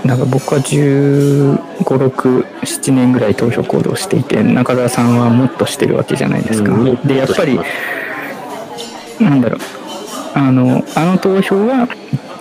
[0.08, 6.72] なんか僕は1 5 6 7年ぐらい投票行動していて中澤さんはもっとしてるわけじゃないですか。
[6.72, 7.60] うんでやっぱり
[9.20, 9.60] なんだろう。
[10.34, 11.90] あのあの投票は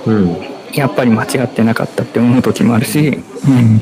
[0.07, 0.57] うん。
[0.75, 3.81] やっぱり間違ってなかったって思う時もあるし、うん、や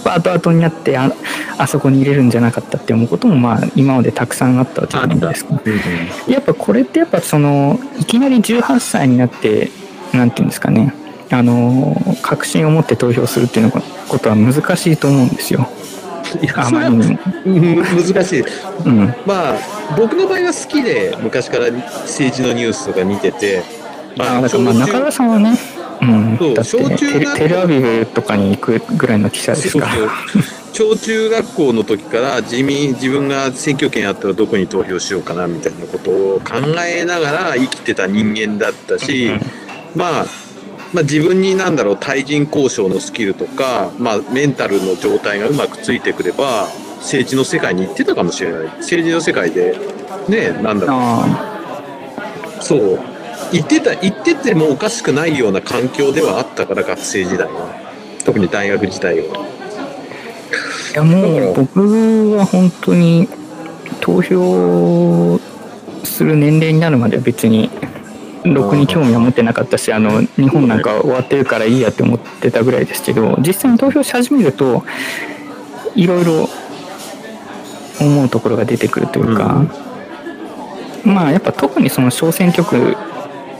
[0.00, 1.12] っぱ後々になってあ
[1.58, 5.62] あそこに入れるんじゃなかったって思うこともまあ今までたくさんあったわけじゃないですか。
[5.64, 9.70] うんやっぱこれってやっぱそのいきなり18歳になって
[10.12, 10.92] なんていうんですかね
[11.34, 13.72] あの確信を持って投票するっていうの
[14.08, 15.68] ことは難しいと思うんですよ。
[16.42, 16.96] いやあまり
[17.44, 18.44] に難しい。
[18.86, 18.98] うん。
[19.26, 19.54] まあ
[19.96, 23.62] 僕の場合は好きで昔から政治のニュースとか見てて
[24.18, 25.58] あだからまあ中田さんはね、
[26.00, 29.94] うん、そうだってテレテレアビブとかに行くぐらいの記者ですそうから。
[30.72, 39.30] 小中学校の時から自民自分が選挙権あったらどこに投票しようかなみたいなことを考えながら生きてた人間だったし、
[39.94, 40.26] まあ、
[40.94, 48.64] まあ自分になんだろう対人交渉のスキルとか、まあ、メンタルの状態がうまくついてくれば政治の世界に行ってたかもしれない。
[48.78, 49.76] 政治の世界で
[50.28, 50.96] ねなんだろう。
[50.96, 52.98] あそう。
[53.52, 57.68] 行ってた行っててもおかしくないような環境ではあったから学生時代は。
[58.24, 59.46] 特に大学時代は。
[60.92, 63.28] いやもう僕は本当に
[64.00, 65.40] 投票
[66.04, 67.68] する年齢になるまでは別に
[68.52, 74.84] ろくに興味は持ってなかったしあの日本なんか終わってるからいいやって思ってたぐらいですけど実際に投票し始めると
[75.94, 76.48] いろいろ
[78.00, 79.64] 思うところが出てくるというか、
[81.04, 82.96] まあやっぱ特にその小選挙区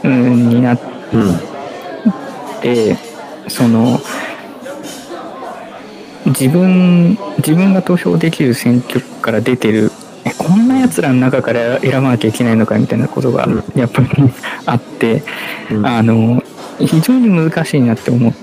[0.03, 1.55] うんになってうん
[2.61, 2.97] で
[3.47, 3.99] その
[6.25, 9.91] 自分自分が投票できる選挙区から出てる
[10.25, 13.63] えこんなやつらの中から選ばなきゃいけないのかみたいなことがうん。
[13.75, 14.09] やっぱり
[14.65, 15.23] あって、
[15.71, 15.85] うん。
[15.85, 16.41] あの
[16.79, 18.33] 非常に難しいなって思っ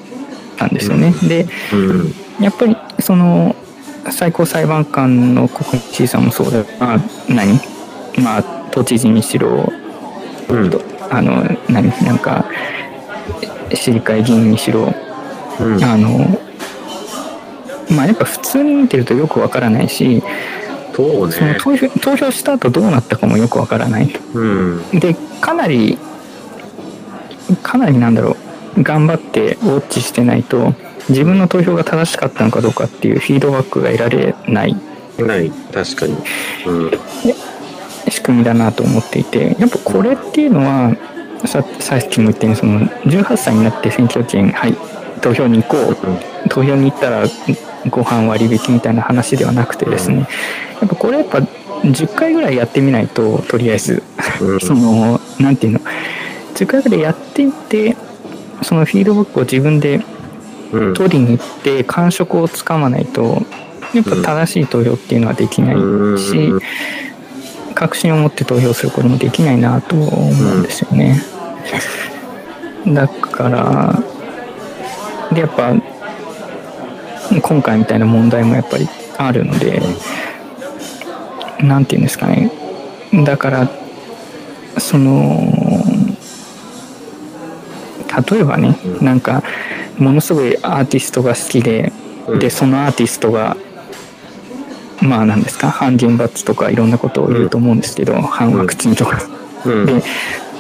[0.57, 1.13] たんですよね。
[1.29, 2.15] でうん。
[2.41, 3.57] やっぱりその
[4.11, 7.61] 最高裁判官の国知事さんもそうだまあ何？
[8.23, 9.73] まあ都知事にしろ
[10.49, 10.71] うん。
[10.71, 11.89] とあの何？
[12.05, 12.47] なんか
[13.75, 14.95] 市議会議員にしろ
[15.61, 15.85] うん。
[15.85, 16.41] あの
[17.91, 20.23] まあやっぱ普通に見てるとよくわからないし
[20.95, 21.33] そうね。
[21.33, 24.83] その投票投票した後どうなったかもよくわからないうん。
[24.93, 25.99] でかなり
[27.63, 28.37] かなりなんだろ
[28.77, 30.75] う頑張ってウォッチしてないと
[31.09, 34.77] 自分の投票が正しかったのかどうかっていうフィードバックが得られない
[35.19, 35.51] ない。
[35.73, 36.17] 確かに。
[36.67, 36.91] うん。
[38.09, 40.97] 仕組みだなと思っていてやっぱこれっていうのは
[41.47, 44.77] ささっきも言ったようにその18歳になって選挙権はい
[45.23, 47.25] 投票に行こう投票に行ったら
[47.89, 50.29] ご飯割引みたいな話ではなくてですね
[50.81, 54.03] やっぱこれやっぱ10回ぐらいやってみないととりあえず
[54.41, 54.61] うん。
[54.61, 55.81] そのなんていうの
[56.55, 57.97] 10回ぐらいやってみて
[58.63, 60.01] そのフィードバックを自分で
[60.73, 60.95] うん。
[60.95, 63.43] 取りに行って感触をつかまないと
[63.95, 66.61] やっぱ正しい投票っていうのはできないし、うん
[67.75, 71.21] 確信を持って投票することもできないなと思うんですよね。
[72.87, 74.03] だから、
[75.35, 75.75] で、やっぱ、
[77.41, 79.81] 今回みたいな問題もやっぱりあるので、
[81.61, 82.51] なんていうんですかね。
[83.25, 83.71] だから、
[84.79, 85.53] その、
[88.31, 89.05] 例えばね、うん。
[89.05, 89.43] なんか、
[89.99, 91.93] ものすごいアーティストが好きで、
[92.27, 92.39] うん。
[92.39, 93.57] で、そのアーティストが、
[95.01, 99.23] まあなんですか、反原罰とかいろんなことを言うと思うんですけど、反ワクチンとか。
[99.65, 99.87] うん。
[99.87, 100.03] で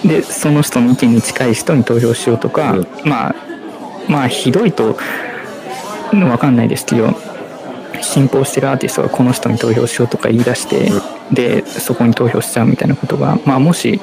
[0.05, 2.87] でその人の意見に近い人に投票しようとか、うん。
[3.05, 3.52] まあ
[4.09, 4.97] まあひどいと
[6.13, 7.15] わかんないですけど
[8.03, 10.91] 信仰してるアーティストがこの人に投票しようとか言い出して、
[11.33, 14.01] でそこに投票しちゃうみたいなことが、まあ、もし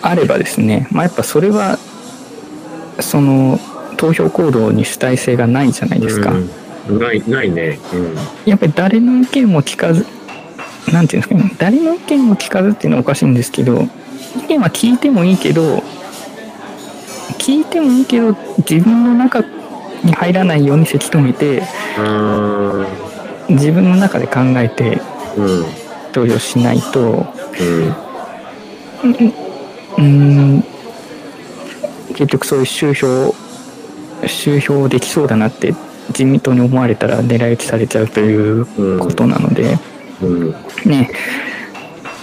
[0.00, 1.78] あればですね、まあ、やっぱそれは
[3.00, 3.58] その
[3.96, 6.32] 投票行動に主体性がないじゃないですか。
[6.32, 6.50] うん
[6.88, 7.80] ないないね。
[7.92, 10.06] うんやっぱり誰の意見も聞かず、
[10.92, 13.88] なんていうんですかね、誰の意見も聞かずっていうのはおかしいんですけど、
[14.36, 15.82] 意見は聞いてもいいけど、
[17.38, 19.42] 聞いてもいいけど、自分の中
[20.04, 21.62] に入らないようにせき止めて、
[21.98, 22.86] あ
[23.48, 25.00] 自分の中で考えて
[26.12, 27.26] 投票しないと、
[29.98, 30.62] うん。
[32.08, 33.34] 結局そういう集票、
[34.26, 35.74] 集票できそうだなって
[36.08, 39.78] 自民党に思われたら狙い撃ちされちゃうということなので、
[40.22, 40.54] うん。
[40.84, 41.10] ね。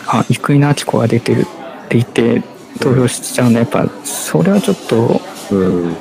[0.05, 1.43] あ生稲晃子が出てるっ
[1.87, 2.43] て言って
[2.79, 5.55] 投票しちゃうのやっぱそれはちょっとう
[5.89, 5.95] ん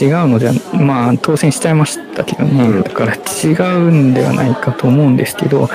[0.00, 2.82] 違うのじゃまあ当選しちゃいましたけどね、うん。
[2.82, 5.68] だから違うんではないかと思うんですけど、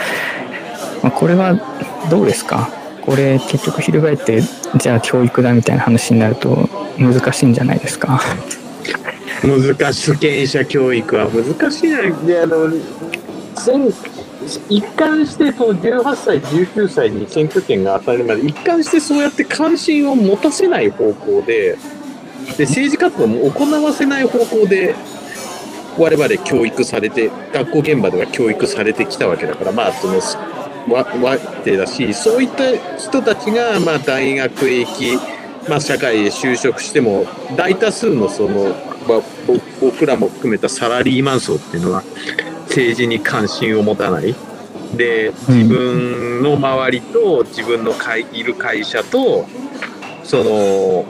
[1.02, 1.56] まあ、これは
[2.10, 2.70] どうですか？
[3.04, 4.44] これ結局翻って
[4.78, 8.22] じゃあ教育だみたいな話になると難しいんじゃないですか？
[9.44, 10.02] 難しい。
[10.14, 12.70] 主権者教育は難しいなであの
[13.56, 13.92] 先
[14.70, 21.78] 一貫してその18歳19歳に選挙権が与えるまで一貫してそうやって関心を持たせない方向で
[22.58, 24.96] で政治活動も行わせない方向で
[25.98, 30.20] 我々教育されて学校現場では教育されてきたわけだからまあその
[30.94, 35.18] わわけだしそういった人たちがまあ大学へ行き
[35.70, 37.26] まあ、社会へ就職しても
[37.56, 38.70] 大多数のその、
[39.08, 39.22] まあ、
[39.80, 42.04] 僕らも含めたサラリーマン層っていうのは
[42.72, 44.34] 政治に関心を持たない。
[44.96, 49.46] で自分の周りと自分の会いる会社と
[50.24, 51.06] その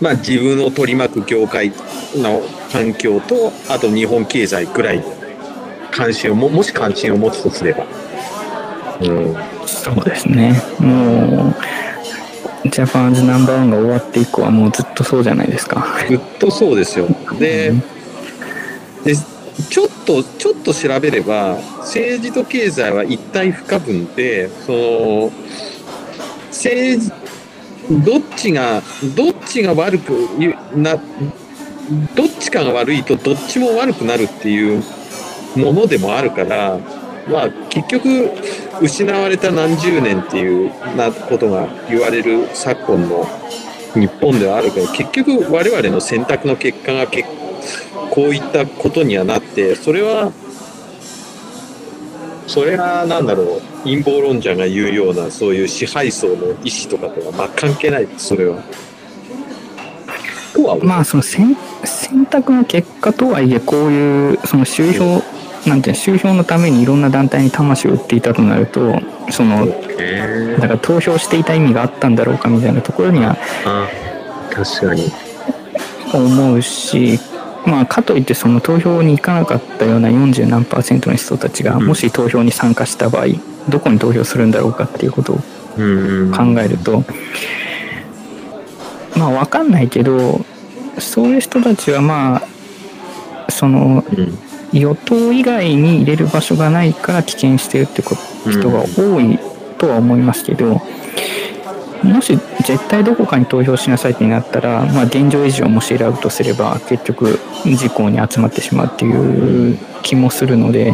[0.00, 1.72] まあ自分を取り巻く業界
[2.14, 5.04] の環境とあと日本経済くらい
[5.90, 7.86] 関心をももし関心を持つとすれば。
[9.00, 9.36] うん。
[9.66, 10.60] そうですね。
[10.78, 11.54] もう
[12.68, 15.86] ジャパンズナンバーワンが終わって以降はもうずっとそうじゃないですか。
[16.08, 17.06] ずっとそうですよ。
[17.38, 17.72] で、
[19.04, 19.14] で
[19.70, 25.32] ちょっと、ちょっと調べれば、政治と経済は一体不可分で、その、
[26.48, 27.12] 政治、
[28.04, 28.82] どっちが、
[29.14, 30.12] どっちが悪く
[30.74, 30.96] な、
[32.14, 34.82] どっちかが悪いとどっちも悪くなるっていう
[35.56, 36.78] ものでもあるから、
[37.28, 38.30] まあ結局
[38.80, 43.26] 失われた何十年っていうなことが言われる昨今の
[43.94, 47.24] 日本ではあるけど結局我々の選択の結果がけ
[48.10, 50.32] こういったことにはなってそれは
[52.46, 58.62] それは何だろう陰謀論者が言うようなそういう支配層の意思とかとはまあ関係ないそれは。
[60.82, 65.22] まあその選選択の結果とはいえこういうその集票
[65.66, 68.94] なんていうの集票のためにいろんな団体に魂を売っていたとなると
[69.30, 69.66] その
[69.98, 73.36] えだから投票していた意味があったんだろうかみたいなところには
[73.66, 73.88] あ
[74.50, 75.12] 確かに。
[76.14, 77.18] 思うし
[77.66, 81.86] まあかといってその投票に行かなかったような40何パーセントの人たちがうん。
[81.86, 83.26] もし投票に参加した場合
[83.68, 85.40] どこに投票するんだろうかっていうことを
[85.76, 87.04] うん考えると
[89.16, 90.40] まあ分かんないけど
[90.98, 92.42] そういう人たちはま
[93.46, 94.38] あそのうん。
[94.72, 98.16] 与党以外に入れる場所がないから棄権してるってこ
[98.50, 99.38] 人が多い
[99.78, 100.82] とは思いますけど、
[102.04, 110.92] もし絶対どこかに投票しなさいってなったら、まあ、現状維持をもし選ぶとすれば結局自公に集まってしまうっていう気もするので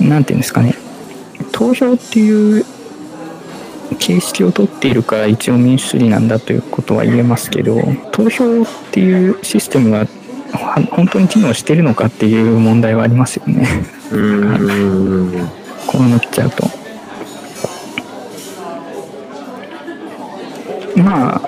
[0.00, 0.74] 何て言うんですかね。
[1.52, 2.64] 投票っていう
[3.98, 7.80] 形式をとっているから一応民主主義なんだということは言えますけど
[8.12, 10.06] 投票っていうシステムが
[10.52, 13.68] は本当に機能してるのかっていう問題はありますよね。
[14.12, 15.48] うん。
[15.86, 16.79] こうなっちゃうと
[21.04, 21.40] まあ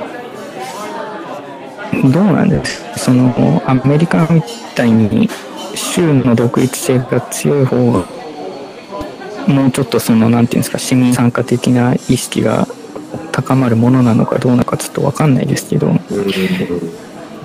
[2.05, 4.43] どうなんですそのアメリカみ
[4.75, 5.29] たいに
[5.75, 8.05] 州の独立性が強い方が
[9.47, 10.79] もうちょっとそのなんていうんですか？
[10.79, 12.67] 市民参加的な意識が
[13.33, 15.93] 高まるものなのかどうなのかちょっと分かんないですけど。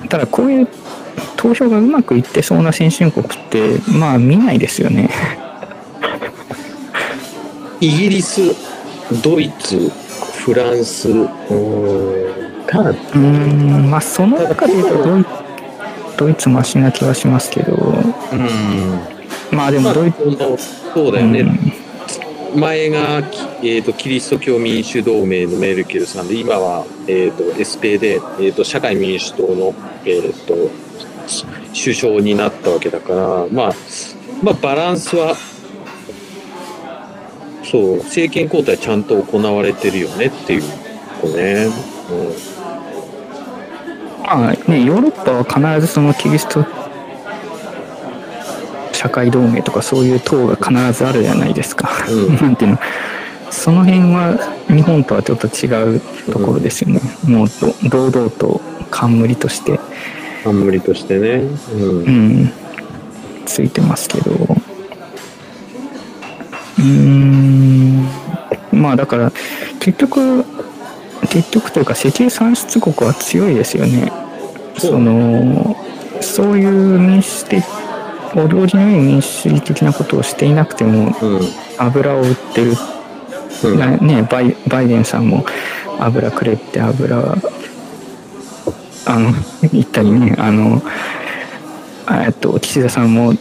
[0.10, 0.68] ただこういう
[1.36, 5.10] 投票がうまくいってそうな先進国ってまあ見ないですよね。
[7.82, 8.56] イギリス、
[9.22, 9.92] ドイツ、
[10.48, 13.92] フランス、うーん。
[13.92, 15.26] まあその中で言うとドイ
[16.16, 17.74] ドイツマシな気はしますけど。
[17.74, 17.98] うん。
[19.52, 20.24] まあでまあもドイツ、
[20.94, 21.74] そうだよね、うん
[22.56, 29.76] 前が、きえー、とキリスト教民主同盟のメルケルさんで今は、えー、と SP で、えー、と社会民主党の、
[30.06, 30.72] えー、と
[31.74, 33.18] 首相になったわけだから、
[33.52, 33.74] まあ、
[34.42, 35.36] まあバランスは
[37.70, 40.62] そう政権交代ちゃんと行われてるよねっていう
[41.22, 41.68] ことね。
[44.24, 46.66] まあねヨーロッパは必ずそのキリスト
[48.94, 51.90] 社会同盟とかそういう党が必ずあるじゃないですか。
[52.10, 52.80] うん なんていうの
[53.50, 54.38] その辺は
[54.68, 56.02] 日本とはちょっと違う
[56.32, 57.02] ところですよね。
[57.26, 57.48] もう
[57.90, 58.62] ど堂々と
[58.92, 59.80] 冠として、
[60.46, 61.44] うん、冠としてね。
[61.74, 62.52] うんうん、
[63.46, 64.58] ついてますけど。
[66.80, 68.08] うーん。
[68.72, 69.32] まあだから
[69.80, 70.46] 結局
[71.30, 74.12] 結局というか石油産出国は強いですよね。
[74.78, 75.76] その
[76.22, 77.64] そういう民主的
[78.36, 81.42] お料理のように民主主義的なことをしていなくてもうん。
[81.80, 82.74] 油を売ってる、
[83.64, 83.80] うん。
[83.80, 85.46] なね、バイバイデンさんも
[86.00, 87.36] 油くれって油
[89.06, 89.32] あの
[89.72, 90.82] 言ったりねあの
[92.26, 93.34] えっと岸田さんも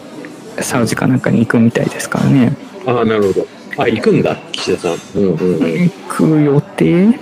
[0.61, 2.57] サウジかなんかに行くみたいですからね
[2.87, 3.47] ああなるほど。
[3.79, 5.21] あ行くんだ岸田さん。
[5.21, 5.83] うんうんうん。
[5.83, 7.19] 行く予定？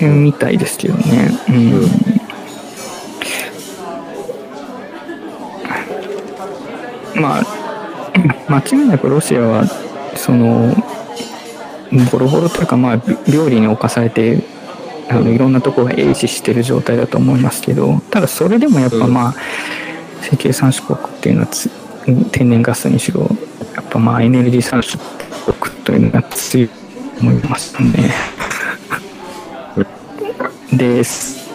[0.00, 1.30] みたいですけどね。
[1.48, 1.56] うん。
[1.56, 1.60] う
[7.20, 7.20] ん。
[7.20, 7.44] まあ
[8.48, 9.66] 間違いなくロシアは
[10.16, 10.74] その
[12.12, 14.42] ボロボロというかまあ料理に侵されて
[15.08, 19.14] あのいろんなところが英視してる状態だと思いますけどただそれでもやっぱうん。
[19.14, 19.34] まあ、
[20.20, 21.70] 石油産出国っていうのはつ
[22.32, 23.30] 天然ガスにしろ
[23.98, 24.98] まあエネルギー産出
[25.58, 26.74] 国というのが強いと
[27.20, 28.10] 思いますね。
[30.72, 31.02] で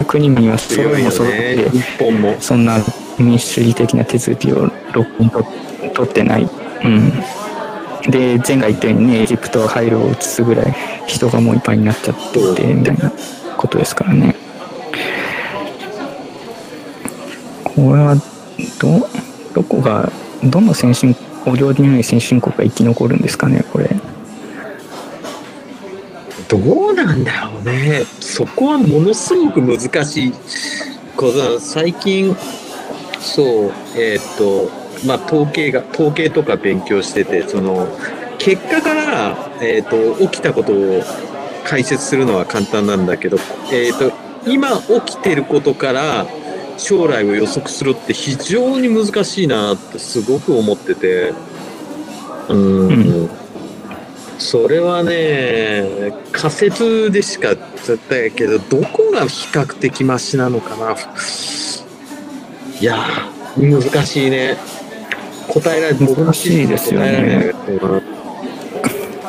[0.06, 1.70] 国々はそれもそれねで。
[1.70, 2.36] 日本も。
[2.40, 2.78] そんな
[3.18, 5.44] 民主主義的な手続きをロックにと
[5.94, 6.48] 取ってない。
[6.84, 7.12] うん。
[8.10, 10.74] で、前回言ったようにね、エジプトは廃炉を移すぐらい
[11.06, 13.12] 人がもういっぱいになっちゃってて、みたいな
[13.56, 14.34] ことですからね。
[17.64, 18.16] これは、
[18.80, 19.08] ど、
[19.54, 20.10] どこが、
[20.42, 21.16] どの先進、
[21.46, 23.90] お料理の先進国が生き残るんですかね、これ。
[26.48, 28.04] どうなんだろうね。
[28.20, 30.32] そこはものすごく難しい
[31.16, 31.58] こと。
[31.58, 32.36] 最近、
[33.20, 34.70] そう、えーっと、
[35.06, 37.88] まあ、統計が、統計とか勉強してて、その、
[38.38, 41.02] 結果から、えーっと、起きたことを
[41.64, 43.38] 解説するのは簡単なんだけど、
[43.72, 44.12] えーっと、
[44.46, 44.70] 今
[45.04, 46.26] 起きてることから、
[46.82, 51.32] 将来を予測するって非常に難しいなってすごく思ってて、
[52.48, 52.92] うん、う
[53.26, 53.30] ん
[54.38, 60.96] それはね、仮説でしか絶対やけど、どこが比較的マシなのかな。
[62.80, 64.56] いやー、難しいね。
[65.48, 66.16] 答えられない。
[66.16, 68.02] 難しいですよね答えられない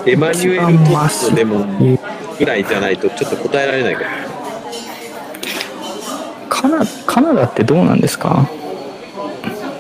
[0.05, 1.65] エマニュエル・トットでも
[2.37, 4.09] ぐらいじゃないとちょっと答えられないから。
[6.49, 8.49] カナカナダってどうなんですか？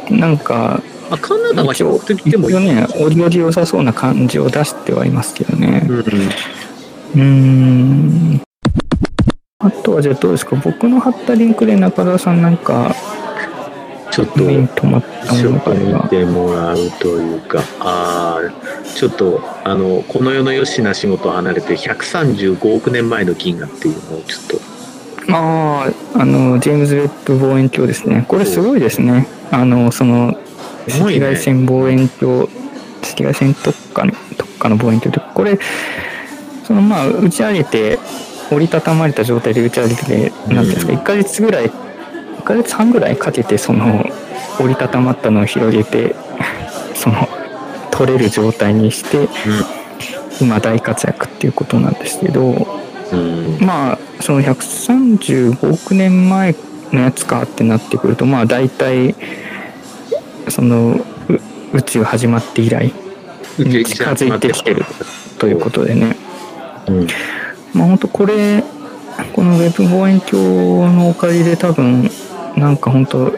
[0.09, 2.59] なんか、あ、カナダは比較的でもいい。
[2.59, 5.85] ね、おりおり良さそうな感じを出してはいますけどね。
[5.89, 8.41] うんうーん。
[9.59, 10.55] あとはじゃあどうですか？
[10.57, 12.93] 僕の貼ったリンクで中田さんなんか
[14.11, 16.07] ちょっと、目に留まったも見があれば。
[16.09, 24.72] てもらうというか、ああ、ちょっと、あの、この世のよしな仕事を離れて135億年前の銀河っていうのをちょっと、
[25.29, 28.25] ああ、あの、ジェームズ・ウェッブ望遠鏡ですね。
[28.27, 29.27] これすごいですね。
[29.51, 30.37] あの、その、
[30.87, 32.43] 赤すごいね外線望遠鏡、
[33.01, 35.59] 赤外線特化の特化の望遠鏡で、これ、
[36.63, 37.99] そのまあ、打ち上げて、
[38.51, 44.05] 折りたたまれた状態で打ち上げて、なんていうんですか、1ヶ月ぐらい、1ヶ月半ぐらいかけて、その、
[44.59, 46.15] 折りたたまったのを広げて、
[46.93, 47.27] その、
[47.91, 49.29] 取れる状態にして、
[50.41, 52.62] 今大活躍っていうことなんですけど、うん、
[53.59, 56.55] まあその135億年前
[56.91, 59.15] のやつかってなってくるとまあ大体
[60.49, 62.93] そのう宇宙始まって以来
[63.57, 64.83] に近づいてきてる
[65.39, 66.15] ということでね
[66.87, 67.07] うん、
[67.73, 68.63] まあ本当これ
[69.33, 72.09] このウェブ望遠鏡のおかげで多分
[72.57, 73.31] なんか本当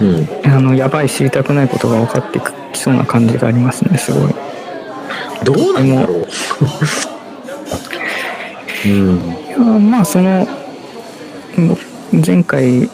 [0.00, 0.28] うん。
[0.44, 2.40] あのやばい知りたくないことが分かって
[2.72, 4.34] きそうな感じがありますねすごい
[5.44, 6.26] どうなんだろう。
[8.86, 9.16] うん。
[9.46, 10.46] いやまあその
[11.56, 11.76] も
[12.12, 12.90] 前回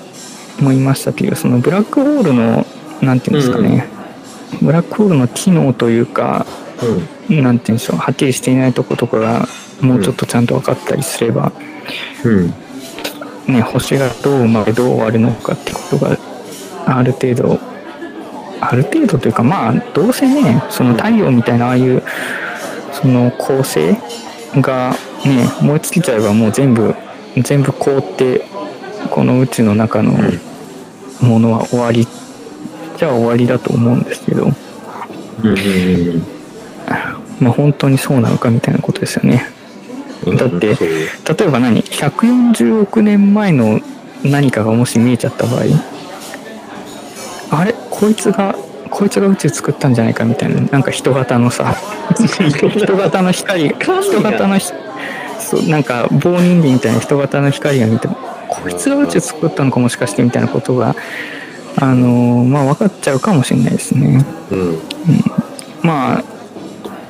[0.61, 2.66] も言いましたけどそのブラックホールの
[3.01, 3.86] なんていうんですかね、
[4.61, 6.47] ブラックホールの機能というか
[7.28, 9.47] なんていうんでしょうはっきりしていないとことかが
[9.80, 11.53] もうちょっとちゃんと分かったりすれば、
[12.24, 12.55] うん。
[13.47, 16.18] ね、星がどう生まれどう終わるのかってことが
[16.86, 17.59] ある程度
[18.61, 22.03] ある程度というかまあどうせねその太陽みたいなああいう
[22.93, 23.97] その構成
[24.57, 24.95] が
[25.25, 26.95] ね燃え尽きちゃえばもう全部
[27.37, 28.45] 全部凍って
[29.11, 30.12] この宇宙の中の
[31.21, 32.07] ものは終わり
[32.97, 35.49] じゃあ終わりだと思うんですけどうん。
[35.49, 36.23] うん。
[37.41, 39.47] まあ本当にそうなのかみたいなことですよね。
[40.27, 40.37] うん。
[40.37, 43.81] だって例えば何？140億年前の
[44.25, 45.62] 何かがもし見えちゃった場合
[47.51, 47.75] あれ？
[47.91, 48.57] こいつが
[48.91, 51.77] こいつが宇宙作ったんじゃないかみたいななんか人型のさ
[52.19, 54.73] 人型の光人型のひ
[55.49, 60.94] そうなんか棒人間みたいな人型の光が見てこいつが宇宙作ったのかもしかしてみたいなことが
[61.76, 64.24] あのまあ分かっちゃうかもしれないですね。
[64.51, 64.78] うん。
[65.82, 66.24] まあ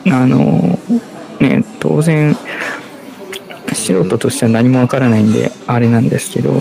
[0.07, 0.79] あの
[1.41, 2.37] ね当然
[3.73, 6.53] 素人としては何もわからないんであれなんですけど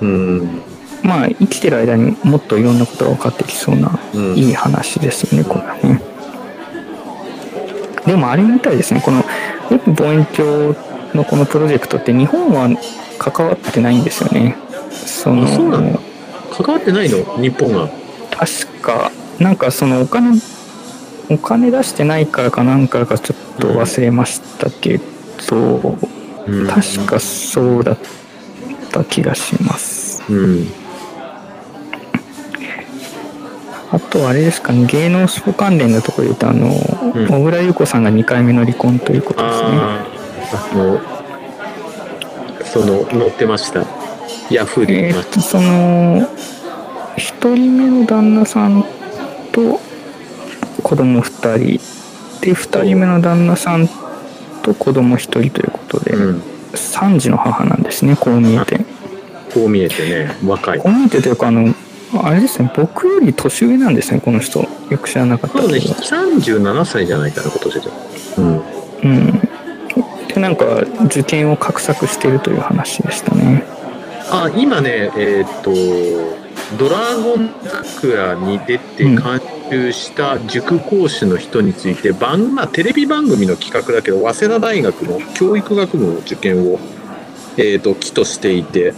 [0.00, 0.62] うん。
[1.02, 6.00] まあ生きてる間にもっといろんなことが分かってきそうな、うんいい話ですよねこれはね
[8.06, 9.22] でもあれみたいですねこの
[9.70, 10.74] 望遠鏡
[11.18, 12.68] のこのプロジェクトって日本は
[13.18, 14.56] 関わってないんですよね。
[14.90, 15.98] そのあそうなんだ
[16.50, 17.18] 関わってないの？
[17.42, 17.88] 日本が。
[18.30, 20.40] 確かなんかそのお金
[21.28, 25.00] お金出してないからかなんかかちょっと忘れましたけ
[25.48, 25.98] ど、
[26.46, 26.66] うん。
[26.68, 27.98] 確かそうだっ
[28.90, 30.22] た気がします。
[30.32, 30.66] うん。
[33.90, 37.26] あとあれですかね芸能スポ関連のところで言うとあの、ん。
[37.26, 40.17] 小倉優子さんが2回目の離婚ということですね
[40.52, 41.00] あの、
[42.64, 43.84] その、載ってました。
[44.50, 46.20] ヤフーでえーっとその
[47.16, 48.84] 1人目の旦那さん
[49.52, 49.78] と
[50.82, 53.88] 子供2人で2人目の旦那さん
[54.62, 56.16] と子供1人ということで、た。
[56.16, 56.42] うん。
[56.72, 58.78] 3児の母なんですねこう見えて
[59.52, 60.90] こう見えてね、若いこ。
[60.90, 61.74] う見えてというかあの
[62.22, 67.90] あれですね僕より年上なんですねこの人よく知らなかったそうね、けど37歳じゃないかな、今年で。
[68.38, 68.62] うん。
[69.02, 69.48] うん
[70.38, 73.64] でなんか受験を画策してるという話でしたね。
[74.30, 75.72] あ、今ね、えーっと、
[76.76, 79.18] ドラゴン桜に出て監
[79.70, 86.78] 修した塾講師の人について、番まあ、テレビ番組の企画だけど、早稲田大学の教育学部の受験を、
[87.56, 88.94] えーっと、起としていて、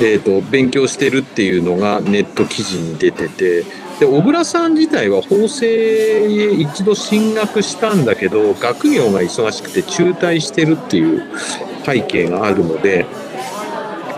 [0.00, 3.64] えーっと、勉強してるっていうのがネット記事に出てて、
[4.00, 11.22] で、小倉さん自体は法政へ一度進学したんだけど、学業が忙しくて中退してるっていう
[11.84, 13.06] 背景があるので、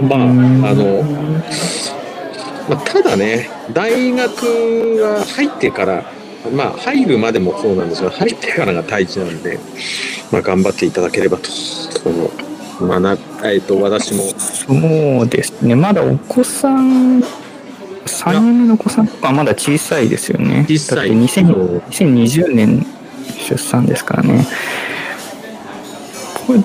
[0.01, 0.27] まあ、あ
[0.75, 1.03] の、
[2.69, 4.47] まあ、ただね、大学
[5.03, 6.05] は入ってから、
[6.55, 9.59] まあ、入るまでもそうなんですが、入ってからが大事なんで、
[10.33, 12.31] まあ、頑張っていただければと、その、
[12.81, 15.75] まあな、えっと、私も、そうですね。
[15.75, 17.23] まだお子さん
[18.07, 19.07] 3人目のお子さん？
[19.07, 20.65] とかまだ小さいですよね。
[20.69, 21.09] 小さい。
[21.11, 22.87] だって2000そう2020年
[23.39, 24.47] 出産ですからね。
[26.47, 26.61] これ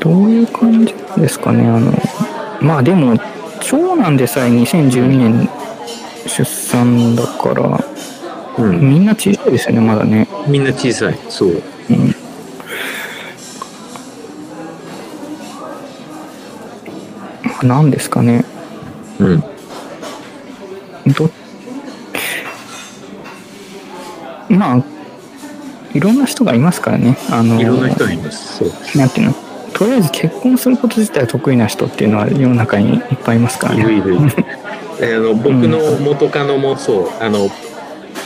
[0.00, 1.66] どういう感じですかね？
[1.68, 1.92] あの
[2.60, 3.16] まあでも
[3.60, 5.48] 長男でさえ2012年
[6.26, 7.84] 出産だから
[8.58, 10.26] うん、みんな小さいですよねまだね。
[10.48, 11.62] みんな小さい、そう。
[11.90, 12.14] うん。
[17.62, 18.44] 何ですかね？
[19.20, 19.40] うん。
[21.12, 21.30] ど
[24.48, 24.84] まあ
[25.94, 28.58] いろんな人がいますからねあのいろんな人がいます。
[28.58, 28.98] そう。
[28.98, 29.34] なんていうの？
[29.72, 34.44] とりあえず結婚すること自体得意な人っていうのは世の中にいっぱいいますからねいるいるいる。
[35.00, 37.48] えあの僕の元カノもそう、あの、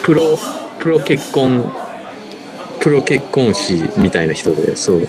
[0.03, 0.38] プロ、
[0.78, 1.70] プロ結婚、
[2.80, 5.09] プロ結婚師みたいな人で、そう。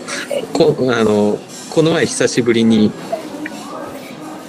[0.51, 1.37] こあの、
[1.69, 2.91] この前久しぶりに、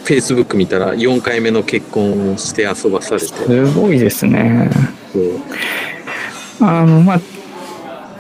[0.05, 4.71] フェイスブック見たら4回目の結婚をして遊ばされて、すごいですね。
[6.61, 7.21] あのまあ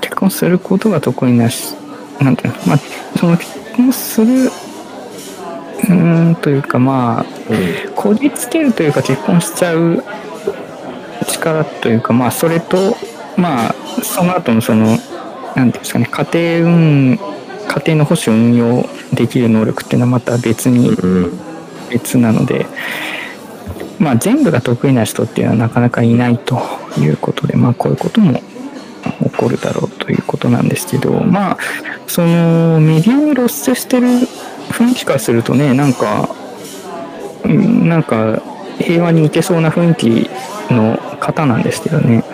[0.01, 1.75] 結婚することが得意なし
[2.21, 2.79] なんていうのまあ
[3.19, 7.95] その結婚するうーんというかまあうん。
[7.95, 10.03] こじつけるというか結婚しちゃう
[11.29, 12.97] 力というかまあそれと
[13.37, 15.01] まあその後のそのなんてい
[15.61, 17.19] うんですかね家庭運
[17.69, 21.54] 家庭の保守運用できる能力っていうのはまた別にうん
[21.91, 22.67] 別なので
[23.99, 26.61] まあ、全部が得意な人っていうのはなかなかいないと
[26.99, 31.59] いうことで、まあ、こういうことも起こるだろうということなんですけど、まあ、
[32.07, 34.09] そのメディアに露出してる
[34.71, 36.29] 雰囲気からするとね、なんか、
[37.45, 38.43] うんなんか
[38.79, 40.31] 平和にいけそうな雰囲気
[40.73, 42.25] の方なんですけどね。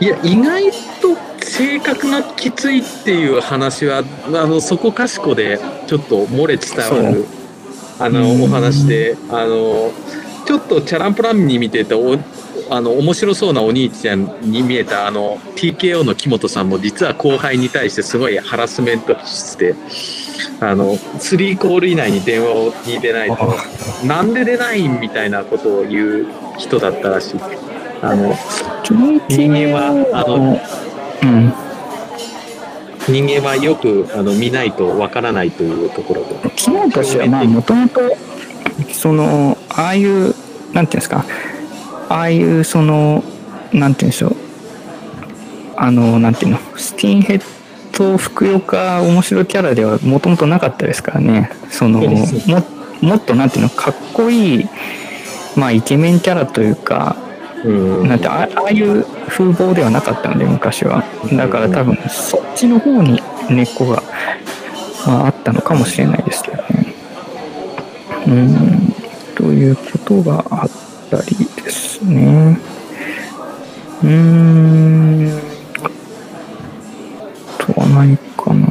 [0.00, 0.70] いや意外
[1.00, 7.24] と性格がきついっていう話はあのそこかしこでちょっと漏れ伝わる
[7.98, 8.42] あのうん。
[8.42, 9.92] お話であの
[10.46, 12.18] ちょっとチャランポランに見ててお
[12.70, 19.74] あの面白そうなお兄ちゃんに見えたあの TKO の木本さんも実は後輩に対してすごいハラスメントして
[20.60, 23.54] あの3コール以内に電話をに出ないと
[24.06, 26.26] なんで出ないんみたいなことを言う
[26.58, 27.40] 人だったらしい。
[28.02, 28.34] あの
[29.28, 30.60] 人間はあの
[31.22, 31.52] うん、
[33.08, 36.50] 人間はよくあの見ないとわからないというところで。
[36.56, 38.00] 機能としてはまあもともと
[38.92, 40.34] そのああいう
[40.72, 41.24] なんていうんですか？
[42.08, 43.22] ああいうその
[43.72, 44.36] なんていうんでしょう？
[45.76, 46.58] あのなんていうの？
[46.76, 47.42] スキンヘッ
[47.96, 51.50] ドふくよか面白キャラではもともとなかったですからね。
[51.70, 52.26] そのも
[53.00, 53.68] もっとなんていうの？
[53.70, 54.64] かっこいい
[55.56, 57.33] まあイケメンキャラというかうん
[57.64, 61.02] なんてあああいう風貌ではなかったので昔は。
[61.32, 64.02] だから多分そっちの方に根っこが、
[65.06, 66.94] まあ、あったのかもしれないですけどね。
[68.26, 68.94] うん。
[69.34, 70.70] ということがあっ
[71.10, 72.58] たりですね。
[74.02, 75.28] うーん。
[77.58, 78.66] あとは何かな。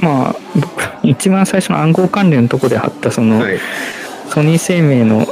[0.00, 3.58] まあ僕一番最初の暗号関連のとこで貼ったその、はい、
[4.28, 5.24] ソニー生命の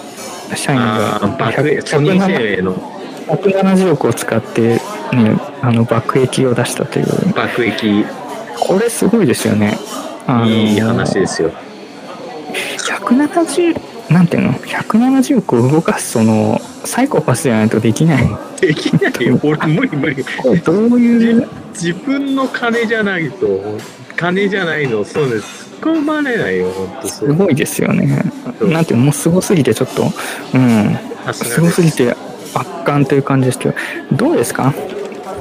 [0.56, 2.74] 社員があー爆100ソニー生命の。
[3.28, 4.80] 170億を使って、ね、
[5.62, 7.32] あの爆撃を出したという。
[7.32, 8.04] 爆撃。
[8.58, 9.78] これすごいですよね。
[10.46, 11.52] いい話ですよ。
[12.88, 18.28] 170なんていうの？170億を動かすそのサイコパスじゃないとできない。
[18.60, 19.38] できないよ。
[19.44, 20.24] 俺無理無理。
[20.64, 23.46] どういう自分の金じゃないと
[24.16, 25.04] 金じゃないの。
[25.04, 27.26] そうです込まれないよ本当す。
[27.26, 28.22] ごいですよね。
[28.60, 30.06] なんていうのもうすごすぎてちょっとう
[30.58, 30.98] ん。
[31.24, 31.82] さすごす。
[31.82, 32.14] ぎて
[32.54, 33.74] 圧巻という感じですけど
[34.12, 34.74] どうですか？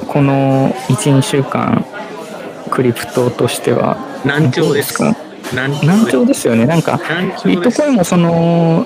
[0.07, 1.85] この12週間
[2.71, 3.97] クリプトとしては。
[4.25, 4.93] 難聴です。
[4.93, 5.15] か？
[5.53, 6.65] 難難聴ですよね。
[6.65, 8.85] なんか難ビットコインもその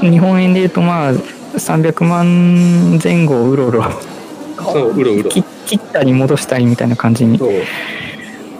[0.00, 3.84] 日本円で言うとまあ300万前後をうろうろ
[4.56, 5.30] そううろうろ。
[5.30, 7.38] 切切ったり戻したりみたいな感じに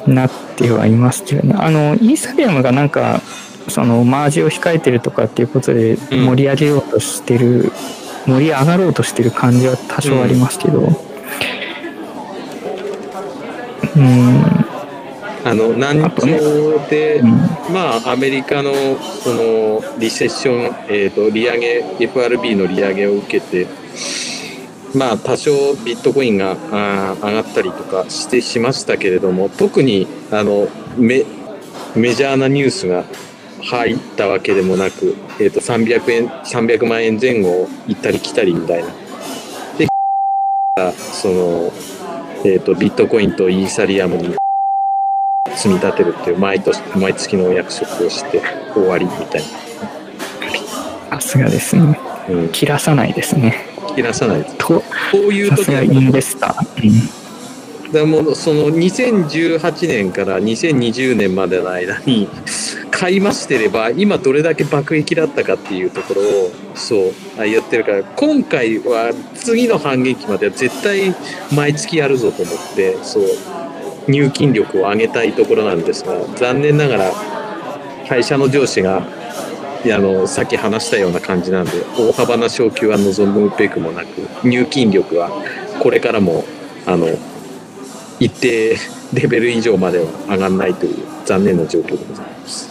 [0.07, 1.55] なってはいますけどね。
[1.59, 3.21] あのイーサリアムがなんか
[3.69, 6.25] そのマージを控えてるとかっていうことでうん。
[6.27, 7.73] 盛り上げようとしてる、
[8.27, 10.81] 盛り上がろうとしてる感じは多少ありますけど。
[13.97, 14.63] うん。
[15.45, 16.27] あの難聴
[16.89, 17.31] で、うん。
[17.73, 23.67] まあアメリカのそのリセッション、えー、と利上げ FRB の利上げを受けて
[24.95, 31.25] まあ多少ビットコインが上がったりとかしてしましたけれども特にあのメ
[31.97, 33.05] メジャーなニュースが
[33.63, 38.91] 入ったわけでもなく、えー、と300円300万円前後を行ったり来たりみたいな。
[39.79, 39.87] で
[40.97, 41.73] その、
[42.45, 44.35] えー、とビットコインとイーサリアムに
[45.55, 48.43] 積み立てるっていう毎年毎月のお約束をして
[48.75, 49.43] 終わりみたい
[51.11, 51.99] さすがですね。
[52.29, 54.67] な、うん、切らさないですね切らさないと。
[54.67, 54.83] こ
[55.13, 57.23] ういう時はがインベスター、うん。
[57.93, 62.29] だからもうその2018年から2020年までの間に
[62.91, 71.15] 買い増してれば今どれだけ爆撃だったかっていうところをそうあやってるから今回は次の反撃までは絶対
[71.55, 73.25] 毎月やるぞと思ってそう
[74.09, 77.13] 入金力を上げたいところなんですが残念ながら
[78.09, 79.07] 会社の上司が
[79.91, 84.07] あのさっき話したような感じなんで大幅な昇給は望むべくもなく
[84.47, 85.31] 入金力は
[85.81, 86.45] これからも
[86.87, 87.09] あの
[88.21, 88.77] 一定
[89.13, 92.71] レベル以上までは上がらないという残念な状況でございます。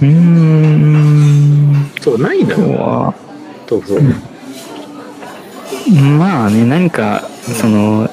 [0.00, 2.72] うーんそうないんだあとよ。
[2.78, 3.14] は
[3.68, 4.02] そうそう。
[5.92, 8.08] まあね何かその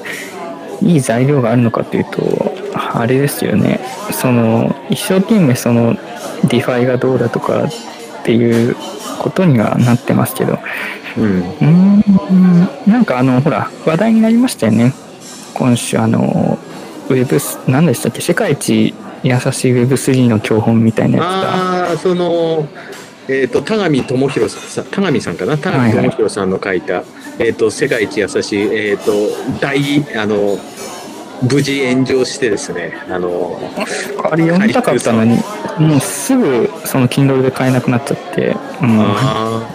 [0.82, 3.80] いい材料があるのかというとあれですよね
[4.22, 5.94] その一生懸命その
[6.44, 8.76] DeFi がどうだとかっていう
[9.18, 10.60] ことにはなってますけど。
[11.18, 11.40] うん。
[11.40, 12.68] うーん。
[12.86, 14.94] なんかあのほら話題になりましたよね。
[15.54, 16.56] 今週あの
[17.08, 18.20] ウェブス何でしたっけ？
[18.20, 18.94] 世界一
[19.24, 21.88] 優しい Web3 の教本みたいなやつが。
[21.88, 22.68] ああ、その、
[23.28, 25.58] えっ、と、田上智博さん、田上さんかな？
[25.58, 27.02] 田上智博さんの書いた、
[27.38, 29.12] えっ、と、世界一優しい、えっ、と、
[29.60, 29.78] 大、
[30.16, 30.58] あの、
[31.42, 33.58] 無事炎上してですね、あの、
[34.30, 35.38] あれ読みたかったのに、
[35.78, 39.68] もうすぐその Kindle で買えなくなっちゃって、うん、あ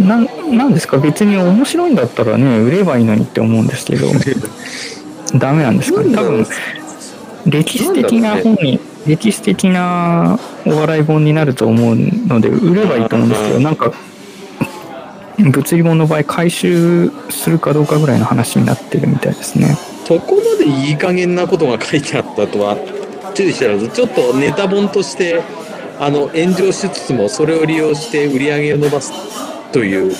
[0.00, 0.98] なんなんですか？
[0.98, 4.06] 別に面白いんだったらね売ればいいのにって思うんですけど
[5.38, 6.14] ダメなんですかね？
[6.14, 6.46] 多分
[7.46, 13.92] 歴史的な本に歴史的なお笑い本になると思うので売ればいいと思うんですけどなんか
[15.44, 19.76] 物理本の場合回収するかどうかぐらいの話になってるみたいですね。
[20.04, 22.76] そこまでいい加減なことが書いてあったとは
[23.34, 25.42] 注意してらずちょっとネタ本として
[26.00, 29.12] あの炎上しつつもそれを利用して売り上げを伸ばす
[29.70, 30.12] という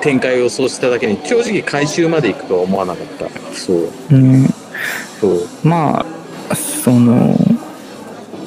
[0.00, 3.54] 展開を予想しただけに正直回収までいくとは思わなかった。
[3.54, 3.88] そう。
[4.10, 4.46] うん。
[5.20, 6.04] そうま
[6.50, 7.34] あその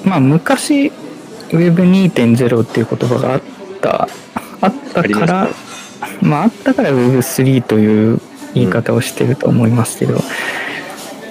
[0.03, 0.91] まあ昔
[1.49, 3.41] Web2.0 っていう言葉があっ
[3.81, 4.07] た
[4.61, 5.49] あったから
[6.21, 8.19] まああったから Web3 という
[8.53, 10.19] 言い方をしてると思いますけど、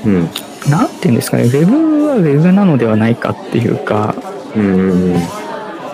[0.05, 0.29] うん。
[0.71, 1.45] なんていうんですかね。
[1.45, 4.15] Web は Web なのではないかっていうか。
[4.57, 5.15] うん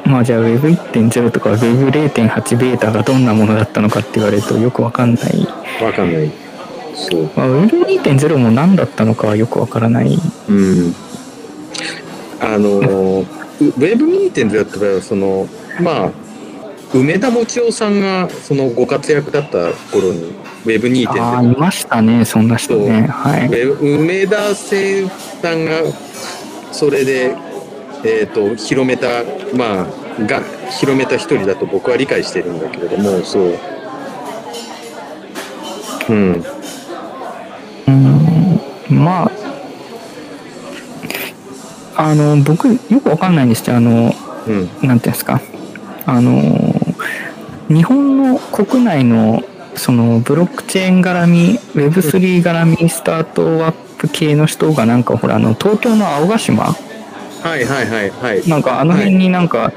[0.06, 5.46] まあじゃあ Web1.0 とか Web0.8 ベータがどんなものだったのかって言われるとよくわかんない、
[5.82, 6.32] わかんない。
[6.94, 7.30] そう。
[7.36, 10.18] まあ、Web2.0 も何だったのかはよくわからない。
[10.48, 10.94] うん。
[12.40, 13.24] あの
[13.60, 15.46] Web2.0 って場合はその
[15.80, 16.10] まあ
[16.92, 23.06] 梅田もちおさんがそのご活躍だった頃にああい Web2.0 ましたねそんな人ね。
[23.06, 23.48] はい。
[23.48, 25.08] で梅田先
[25.40, 25.82] さんが
[26.72, 27.36] それで、
[28.04, 29.06] えー、と広めた
[29.56, 33.58] まあが広めた一人だと僕は理解してるんだけれどもそう。
[36.08, 36.32] うん。
[36.32, 38.60] うーん
[38.90, 39.30] ま
[41.96, 44.12] ああの僕よくわかんないんですけどあの
[44.46, 44.68] うん。
[44.82, 45.40] なんていうんですか。
[46.06, 46.79] あの
[47.70, 49.44] 日本の国内の
[49.76, 56.64] そのブロックチェーン絡み Web3 絡みスタートアップ系の人がなんかほらあの東京の青ヶ島？
[56.64, 58.48] はいはいはいはい。
[58.48, 59.72] なんかあの辺になんか、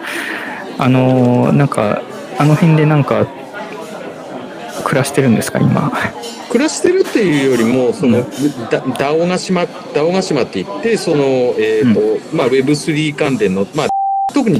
[0.79, 2.01] あのなんか
[2.39, 3.27] あの辺でなんか
[4.83, 5.91] 暮らしてるんですか今？
[6.49, 8.25] 暮らしてるっていうよりもその、
[8.71, 13.87] だダオガ島ダオガ島って言ってそのえっ、と、まあ Web3 関連のまあ
[14.33, 14.59] 特に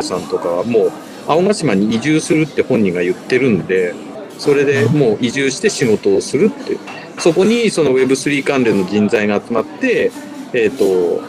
[0.00, 3.94] さんとかはもう青ヶ島に移住するって本人が言ってるんで
[4.38, 6.76] それでもう移住して仕事をするって。
[7.18, 10.10] そこにその Web3 関連の人材が集まって
[10.54, 11.20] えっ、と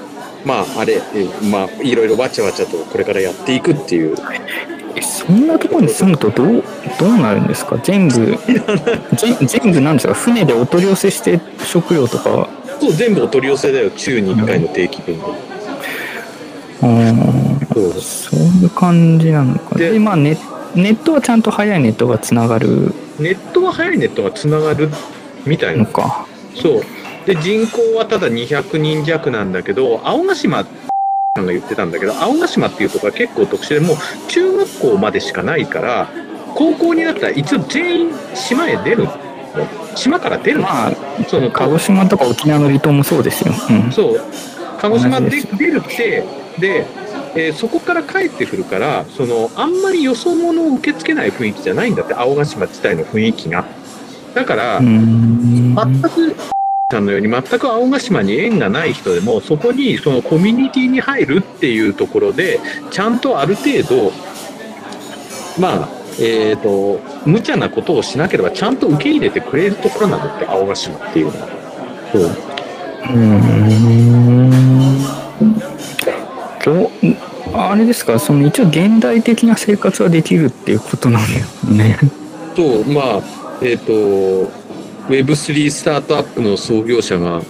[0.45, 4.15] まああれえまあいろいろわちゃわちゃとこれからやっていくっていう。
[4.95, 6.63] えそんなところに住むとどう
[6.99, 7.77] どうなるんですか？
[7.83, 8.37] 全部
[9.17, 10.13] 全全部なんですか？
[10.13, 12.47] 船でお取り寄せして食料とか。
[12.79, 13.91] そう全部お取り寄せだよ。
[13.95, 15.25] 週に1回の定期便で。
[16.83, 16.87] うー。
[16.87, 17.40] ん
[17.73, 20.37] そうそういう感じなのかででまあネ
[20.75, 24.89] ネットはちゃんと早いネットがつながるネットは早いネットがつながる
[25.45, 25.83] みたいな。
[25.83, 26.81] のかそう。
[27.25, 33.97] で、人口はただ200人弱なんだけど、青ヶ島さんが言ってたんだけど、青ヶ島っていうところは結構特殊で、もう
[34.27, 36.09] 中学校までしかないから、
[36.55, 39.13] 高校になったら一応全員島へ出るの。
[39.95, 40.63] 島から出るの。
[40.63, 40.91] まあ
[41.27, 44.21] その鹿児島とか沖縄の離島もそうですよ、うん、そう。
[44.79, 46.23] 鹿児島で出るって、
[46.59, 46.85] で、
[47.35, 53.65] えーそこから帰ってくるから、その、あんまりよそ者を受け付けない雰囲気じゃないんだって、青ヶ島自体の雰囲気が。
[54.33, 56.35] だから、全く
[56.91, 62.59] さんのように全く青ヶ島に縁がない人でもそこにそのコミュニティに入るっていうところで
[62.91, 64.11] ちゃんとある程度
[65.57, 71.47] まあえっ、と無茶なことをしなければちゃんと受け入れてくれるところなんだって青ヶ島っていうのは。
[72.11, 72.23] そう
[77.71, 81.97] あれですかその一応現代的な生活はできるっていうことなんですね。
[82.53, 83.21] とまあ
[83.61, 83.93] えっ、と
[85.07, 87.41] Web3 スタートアップの創業者が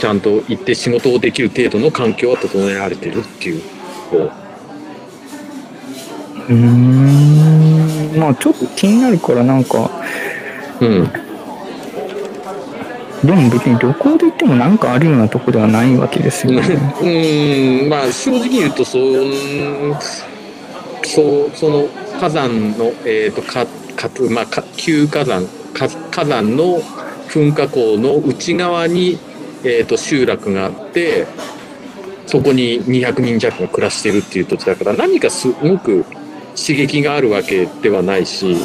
[0.00, 3.62] ちゃんと行って仕事をできる程度の環境は整えられてるっていう。
[4.10, 4.32] こう。
[6.48, 8.18] うーん。
[8.18, 9.88] まあちょっと気になるからなんか
[10.80, 11.27] うん
[13.24, 16.60] でも別に旅行で行ってもなんかあるようなとこではないわけですよね。
[16.60, 17.88] うーん。
[17.88, 19.94] まあ正直言うとそううん
[21.04, 21.88] そうその
[22.20, 23.66] 火山のえっ、とか
[23.96, 26.80] かまあか旧火山か火山の
[27.28, 29.18] 噴火口の内側に
[29.64, 31.26] えっ、と集落があって
[32.26, 36.04] そこに200人弱が暮らしてるっていう土地だから何かすごく
[36.54, 38.56] 刺激があるわけではないし、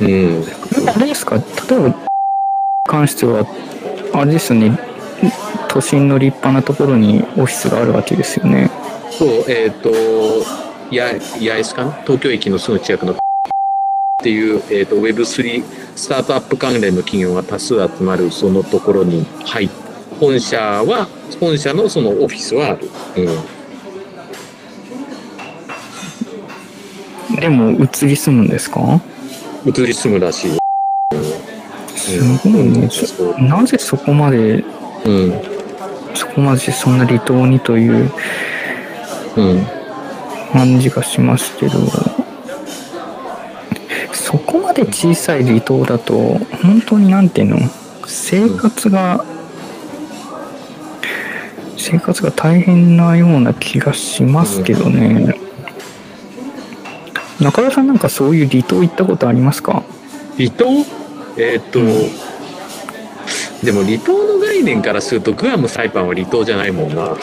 [0.00, 0.44] うん、
[0.88, 1.36] あれですか？
[1.36, 1.42] 例
[1.76, 2.09] えば
[2.90, 3.46] 関しては
[4.12, 4.78] あれですよね
[5.68, 8.68] 都心の立派なところにオフィスがあるわけですよね。
[9.12, 9.90] そうえっ、と
[10.90, 11.92] や八重洲かな？
[12.02, 13.12] 東京駅のすぐ近くの。
[13.12, 13.16] っ
[14.22, 15.62] ていう、えー、と Web3
[15.94, 19.74] スタートアップ関連の企業が多数集まるそのところに入って
[20.18, 22.90] 本社は本社のそのオフィスはある、
[27.40, 29.00] でも移り住むんですか？
[29.64, 30.58] うん、移り住むらしいよ、
[32.18, 32.88] すごいね。
[33.48, 34.64] なぜそこまで、
[35.04, 35.32] うん
[36.12, 38.10] そこまでそんな離島にという
[40.52, 41.78] 感じがしますけど、
[44.12, 46.14] そこまで小さい離島だと、
[46.62, 47.58] 本当になんていうの、
[48.06, 49.24] 生活が、
[51.78, 55.36] 生活が大変なような気がしますけどね。
[57.40, 59.84] 中田さんなんかそういう離島行ったことありますか？
[60.36, 60.84] 離島？
[61.36, 61.80] えーっと、
[63.64, 67.16] でも離島の概念からするとグアムサイパンは離島じゃないもんな。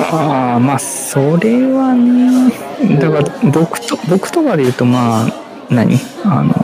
[0.00, 2.52] ああまあそれはね
[3.00, 5.28] だから僕と僕とかで言うとまあ
[5.70, 5.98] 何？
[6.24, 6.54] あの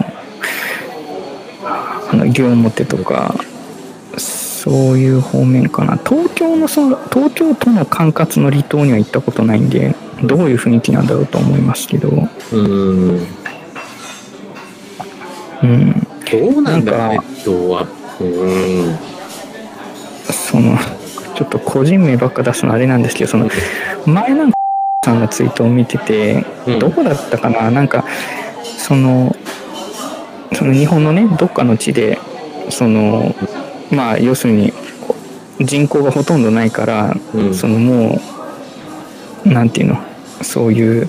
[2.13, 3.35] あの西表とか
[4.17, 5.97] そういう方面かな。
[5.97, 12.29] 東京のその東京都の管轄の離島には行ったことないんでどういう雰囲気なんだろうと思いますけど。
[12.53, 13.27] うん。
[15.63, 17.87] うんどうなんだろうねなんか離島は。
[18.21, 18.99] うん。
[20.33, 20.77] その
[21.35, 23.51] ちょっと個人名ばっか出すのあれなんですけどその
[24.07, 24.59] 前なんか
[25.05, 26.79] さんのツイートを見ててうん。
[26.79, 27.71] どこだったかな？
[27.71, 28.05] なんか
[28.79, 29.35] その
[30.53, 32.19] その日本のねどっかの地で
[32.71, 33.35] その
[33.91, 34.73] まあ要するに
[35.61, 37.55] 人口がほとんどないから、うん。
[37.55, 38.21] そのも
[39.45, 39.99] うなんていうの？
[40.43, 41.09] そういう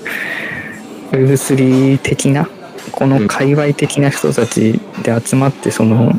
[1.10, 2.48] Web3 的な
[2.96, 6.18] この界隈的な人たちで集まってその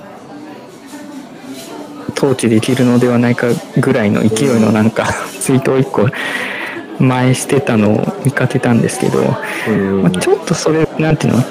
[2.16, 3.48] 統治できるのではないか
[3.82, 6.08] ぐらいの勢いのなんかツイートを1個
[7.04, 9.20] 前してたのを見かけたんですけど、
[9.68, 11.44] うんまあ、ちょっとそれなんていうの？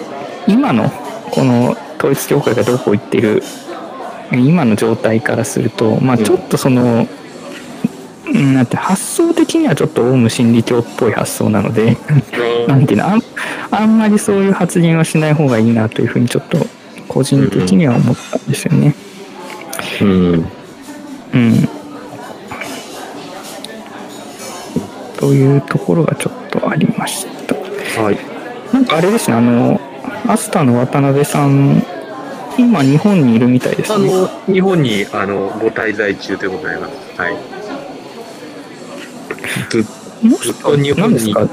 [0.49, 0.91] 今の
[1.33, 3.43] この統一教会がどこ行ってる
[4.33, 7.07] 今の状態からすると、まあ、ちょっとその、
[8.37, 11.97] うんなんて発想的にはちょっとオウム真理教っぽい発想なので、
[12.68, 13.22] なんていうのあん
[13.70, 16.59] あんまりそういう発言はしない方がいいなというふうにちょっと
[17.09, 18.95] 個人的には思ったんですよね。
[20.03, 20.47] うん
[21.34, 21.68] うん。
[25.16, 27.57] というところがちょっとありました。
[28.03, 28.18] はい
[28.72, 29.80] なんかあれですね、あの、
[30.26, 31.82] アスターの渡辺さん、
[32.59, 34.12] 今日本にいるみたいですね。
[34.12, 37.56] あの日本にあのご滞在中でございますはいず
[40.22, 41.49] もしか日本になんですか、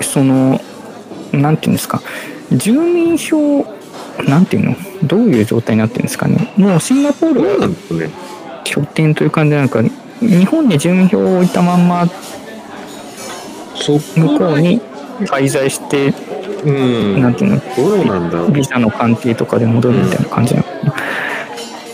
[0.00, 0.60] その、
[1.32, 2.02] なんていうんですか、
[2.52, 3.66] 住民票、
[4.26, 6.52] なんていうの、どういう状態になってるんですかね？
[6.56, 7.68] もうシンガポールが
[8.64, 9.82] 拠点という感じなのか、
[10.20, 12.06] 日本に住民票を置いたまんま
[13.76, 14.80] 向こうに
[15.20, 16.12] 滞在して、
[16.64, 17.22] うん。
[17.22, 20.92] なんていうの、どうなんだビザの関係とかで戻るみたいな感じなのかな？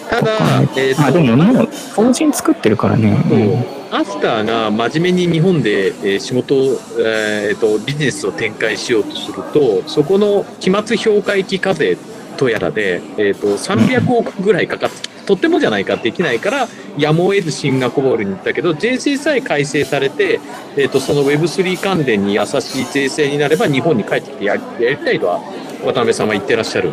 [0.09, 3.17] ただとかねえーとあ、でももう、法人作ってるからね。
[3.29, 6.55] そうアスターが真面目に日本で、仕事、
[6.99, 11.97] えーとビジネスを展開しようとするとそこの期末評価益課税
[12.37, 16.69] とやらで、えー、と300億ぐらいかかってとってもじゃないかできないから
[16.99, 20.41] やむを得ずシンガポールに行ったけど税制さえ改正されて、
[20.77, 24.61] えー、とその Web3 関連に優しい税制になれば日本に帰ってきてやり
[24.97, 25.41] たいとは
[25.85, 26.93] 渡辺さんは言ってらっしゃる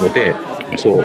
[0.00, 0.34] ので
[0.76, 1.04] そう。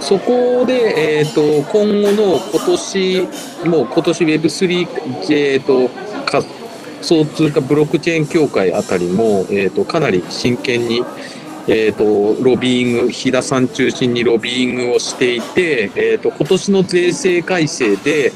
[0.00, 3.22] そこで、えー、と今後の今年
[3.68, 4.88] もう今年 Web3、
[5.32, 5.88] えー、と
[6.24, 6.46] 仮
[7.02, 11.02] 想通貨ブロックチェーン協会あたりも、えー、とかなり真剣に、
[11.66, 18.32] えー、とロビーイング飛田さん中心にロビーイングをしていて、えー、と今年の税制改正で、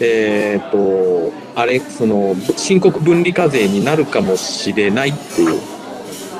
[0.00, 5.77] えー、とあれその申告分離課税になるかもしれないっていう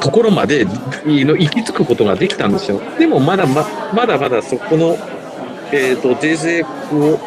[0.01, 0.67] ところまで
[1.07, 2.81] いの行き着くことができたんですよ。
[2.99, 4.97] でもまだままだまだそこの、
[5.73, 7.19] えー、と税制を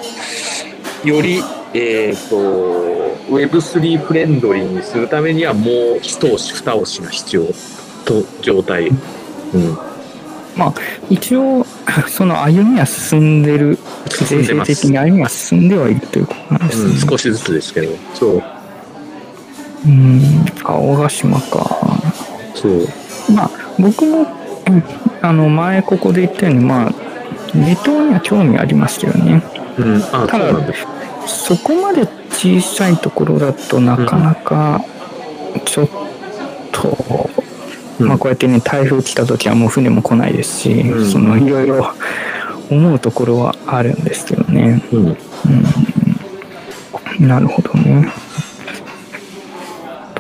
[1.04, 1.42] より、
[1.74, 7.44] えー、と Web3 フレンドリーにするためにはもう一押し二押しが必要
[8.06, 8.88] と状態。
[8.88, 8.94] う
[9.58, 9.92] ん
[11.10, 11.66] 一応、
[12.08, 16.92] その歩みは進んでる、税制的に歩みは進んではいるということなんですね。
[16.92, 18.44] うん、少しずつですけどそう
[19.84, 21.81] うん、青ヶ島か。
[22.56, 22.88] そう
[23.34, 24.84] まあ、僕も、うん
[25.22, 26.92] あの、前ここで言ったように、まあ、
[27.54, 29.44] 離島には興味ありますけどね。
[29.78, 30.54] うんあただ
[31.28, 34.84] そこまで小さいところだとなかなか、
[35.66, 35.90] ちょっ
[36.72, 37.30] と、
[38.00, 41.94] うんまあこうやってね、台風来た時はもう船も来ないですし、うんそのいろいろ
[42.70, 44.84] 思うところはあるんですけどね。
[44.92, 45.18] うん
[47.20, 48.12] うん、なるほどね。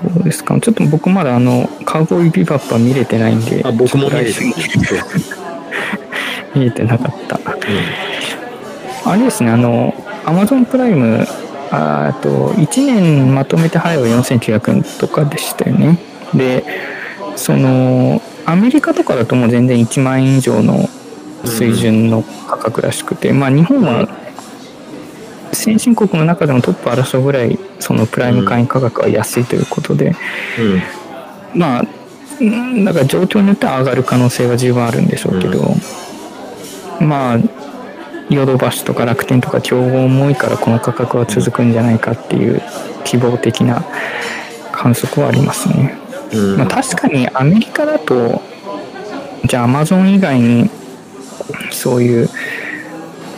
[0.09, 0.59] とうですか？
[0.59, 4.95] ちょっと僕まだあの、カウボーイビバップは見れてないんで、あ僕も見れてちょっと来週
[6.55, 7.39] 見れてなかった。
[9.05, 9.93] あれですね、あの、
[10.25, 11.25] アマゾンプライム、
[11.71, 15.97] ああと、1年まとめて払えば4900円とかでしたよね。
[16.33, 16.63] で、
[17.35, 20.89] その、アメリカとかだともう全然1万円以上の
[21.45, 24.07] 水準の価格らしくて、まあ日本は
[25.53, 30.15] 先進国の中でもトップ争うぐらい、そのプライム会員価格は安いということで、
[31.53, 31.59] うん。
[31.59, 31.85] まあ、
[32.39, 35.75] うんだから状況によっては上がる可能性は十分あるんでしょうけど、
[36.99, 37.39] まあ、
[38.29, 42.61] ヨドバシとか楽天とか競合も多いからこの価格は続くんじゃないかっていう
[43.03, 43.83] 希望的な
[44.71, 45.97] 観測はありますね。
[46.33, 46.57] うん。
[46.57, 48.41] まあ、確かにアメリカだと、
[49.45, 50.69] じゃあアマゾン以外に
[51.71, 52.29] そういう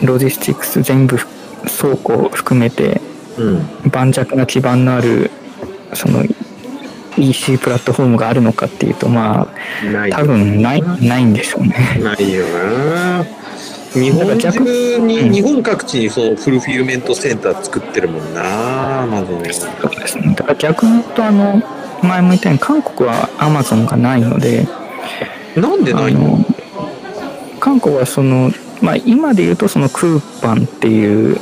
[0.02, 1.18] ロジスティクス全部
[1.84, 3.02] 倉庫含めて
[3.38, 3.90] うん。
[3.90, 5.30] 盤石な基盤のある
[5.92, 6.24] その
[7.18, 12.00] EC プラットフォームがあるのかっていうとまあ多分ないないんでしょうね。
[12.02, 13.24] ないよな。
[13.94, 14.58] 日本中
[14.98, 15.32] に、うん。
[15.32, 20.34] 日本各地にそのフルフィルメントセンター作ってるもんなまずねそうですね。
[20.36, 21.62] だから逆に言うとあの
[22.02, 24.66] 前も言ったように韓国は Amazon がないので
[25.56, 26.44] なんでないの
[27.60, 31.38] 韓国はその、まあ、今で言うとそのクーパンっていう、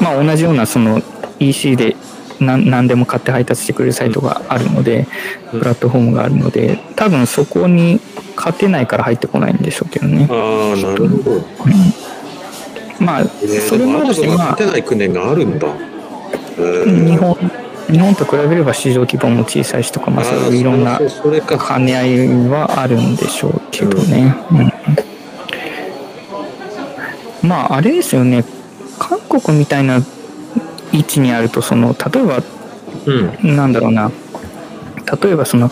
[0.00, 1.02] まあ、同じようなその
[1.40, 1.96] EC で
[2.40, 5.06] 何何でも買って配達してくれるサイトがあるので、
[5.52, 5.60] うん。
[5.60, 8.00] プラットフォームがあるので多分そこに
[8.36, 10.26] 勝てないから入ってこないんでしょうけどね。
[10.30, 11.40] ああなるほど。
[13.00, 15.68] まあえーそれもあるし、まあ、勝てない国があるんだ。
[16.58, 17.06] えー。
[17.06, 17.36] 日本
[17.90, 24.34] 日本と比べれば市場規模も小さいしとか、まあ、そういういろんな兼ね合いはあるんでしょうけどね。
[24.50, 25.13] うん
[27.46, 28.44] まああれですよね。
[28.98, 30.00] 韓国みたいな
[30.92, 32.42] 位置にあるとその例えば
[33.06, 33.56] うん。
[33.56, 34.10] なんだろうな。
[35.22, 35.70] 例えばそのう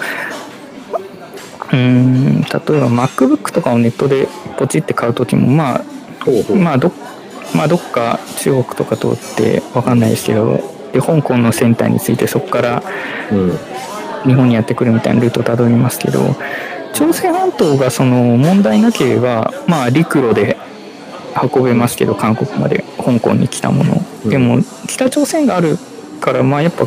[1.75, 5.85] ーん例えば MacBook とかをネットでポチって買う時もまあ
[6.55, 6.93] まあど
[7.55, 10.61] まあどっか中国とか通ってわかんないですけど
[10.93, 12.83] で香港のセンターについてそこから
[13.31, 13.59] うん。
[14.25, 16.21] 日本にやってくるみたいなルートをたどりますけど
[16.93, 20.57] 朝鮮半島がその問題なければまあ陸路で
[21.55, 23.95] 運べますけど韓国まで香港に来たもの。
[24.25, 24.31] うん。
[24.31, 25.79] でも北朝鮮がある
[26.21, 26.87] からまあやっぱ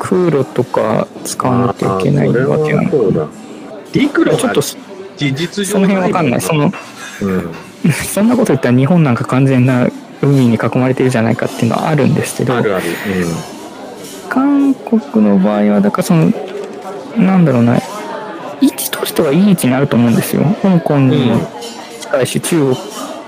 [0.00, 3.28] 空路とか使わなきゃいけないわけなのそうだ。
[3.92, 4.76] 陸路がちょっと事
[5.16, 6.40] 実上その辺わかんない。
[6.40, 6.72] その
[7.22, 7.50] うん。
[7.92, 9.88] そんなこと言ったら日本なんか完全な
[10.22, 12.84] 海に囲まれてるじゃないかっていうのはあるんですけどあるある。
[14.28, 16.32] 韓国の場合はだからその
[17.16, 17.78] なんだろうな
[18.60, 20.42] 位置としてはいい位置にあると思うんですよ。
[20.62, 21.40] 香港にも
[22.00, 22.76] 近いし、中国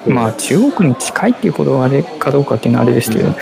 [0.06, 3.36] まあ中国に近いっていうほどあれかどうかっていうのはあれですけど、うん。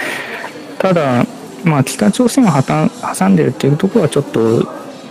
[0.79, 1.25] ただ
[1.65, 4.63] まあ北朝鮮を挟んでるっていうところはちょっと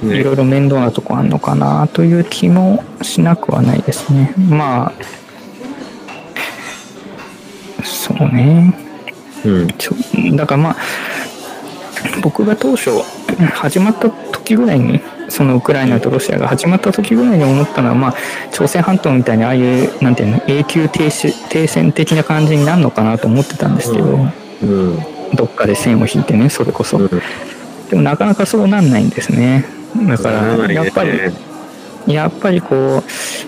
[0.04, 4.34] いろいろ面倒なとこあるのかなという気もしなくはないですね。
[4.38, 4.93] まあ
[7.84, 8.78] そうね。
[9.46, 9.68] うん。
[9.78, 9.91] ちょ
[10.36, 10.76] だからまあ
[12.22, 12.91] 僕が当初
[13.54, 15.02] 始まった時ぐらいに
[15.36, 18.15] そのウクライナとロシアが始まった時ぐらいに思ったのはまあ
[18.51, 24.17] 朝鮮半島みたいにああいうなんていうの永久停止停戦的な感じになるのかなと思ってたんですけど、
[24.63, 24.99] うん。
[25.33, 27.09] どっかで線を引いてねそれこそ、うん。
[27.89, 29.65] でもなかなかそうなんないんですね。
[30.07, 31.19] だかならやっぱり
[32.07, 33.03] やっぱりこ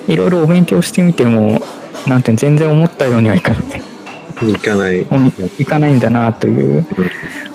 [0.07, 1.61] ういろいろお勉強してみても
[2.05, 3.81] なんていうの全然思ったようにはいかない。
[4.41, 5.07] 行かない。
[5.57, 6.85] いかないんだなという。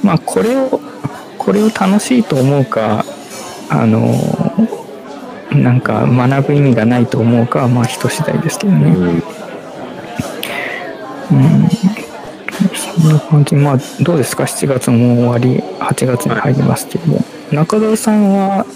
[0.02, 0.80] まあこれを
[1.36, 3.04] これを楽しいと思うか
[3.72, 4.14] あの
[5.52, 8.90] なんか学ぶ意味がないと思うかはまあ人次第ですけどね。
[8.94, 9.22] うん
[11.32, 11.68] うん。
[12.74, 13.54] そんな感じ。
[13.56, 17.24] まあどうですか ?7 月も終わり、8月に入りますけども。
[17.50, 18.66] 中澤さんは、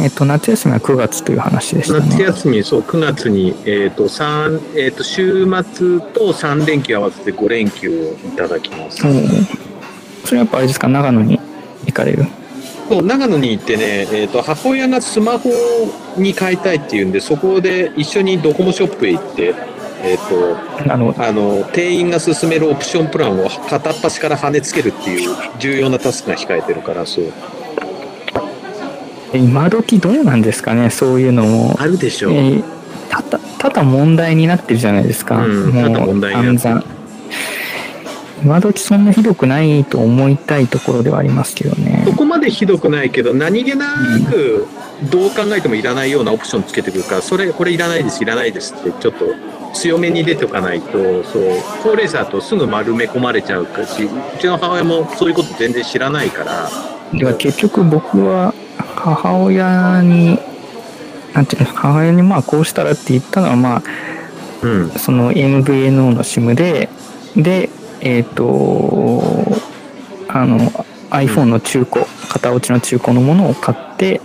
[0.00, 2.24] えっと、夏休みは9月という話でした夏ね。
[2.24, 9.06] 休み、そう、9月に、えっ、と、三えっ、と、週末と3連休合わせて5連休をいただきます。
[9.06, 9.12] おう
[10.24, 10.88] それやっぱあれですか？
[10.88, 11.38] 長野に
[11.86, 12.26] 行かれる？
[12.88, 15.50] そう、長野に行ってね、えっ、と、母親がスマホ
[16.16, 19.54] に変えたいっていうんで、そこで一緒にドコモショップへ行って、
[20.02, 27.32] えっ、と、あの、あの、店員が勧めるオプションプランを片っ端から跳ねつけるっていう重要なタスクが控えてるから、そう。
[29.34, 31.76] 今時どうなんですかねそういうのも。
[31.78, 32.32] あるでしょう。
[32.32, 32.76] えー
[33.08, 36.82] ただただ問題になってるじゃないですか、うんもうただ問題になってる
[38.46, 43.96] 今時そんなひどくないと思いたいところではありますけどねそこまでひどくないけど、何気な
[44.30, 44.68] く、
[45.10, 49.26] どう考えてもいらないようなオプションつけてくるから、それ、これいらないです、いらないですって、ちょっと
[49.74, 51.42] 強めに出ておかないと、そう、
[51.82, 56.70] 高齢者だとすぐ丸め込まれちゃうし、うちの母親もそういうこと全然知らないから、
[57.12, 58.54] では結局僕は
[58.94, 60.38] 母親に
[61.34, 63.82] なんていうの母親にまあこうしたらって言ったのはまあ
[64.62, 64.90] うん。
[64.90, 66.88] その MVNO の SIM で
[67.36, 67.68] で
[68.06, 69.20] えっ、と
[70.28, 70.58] あの
[71.10, 74.20] iPhone の中古型落ちの中古のものを買って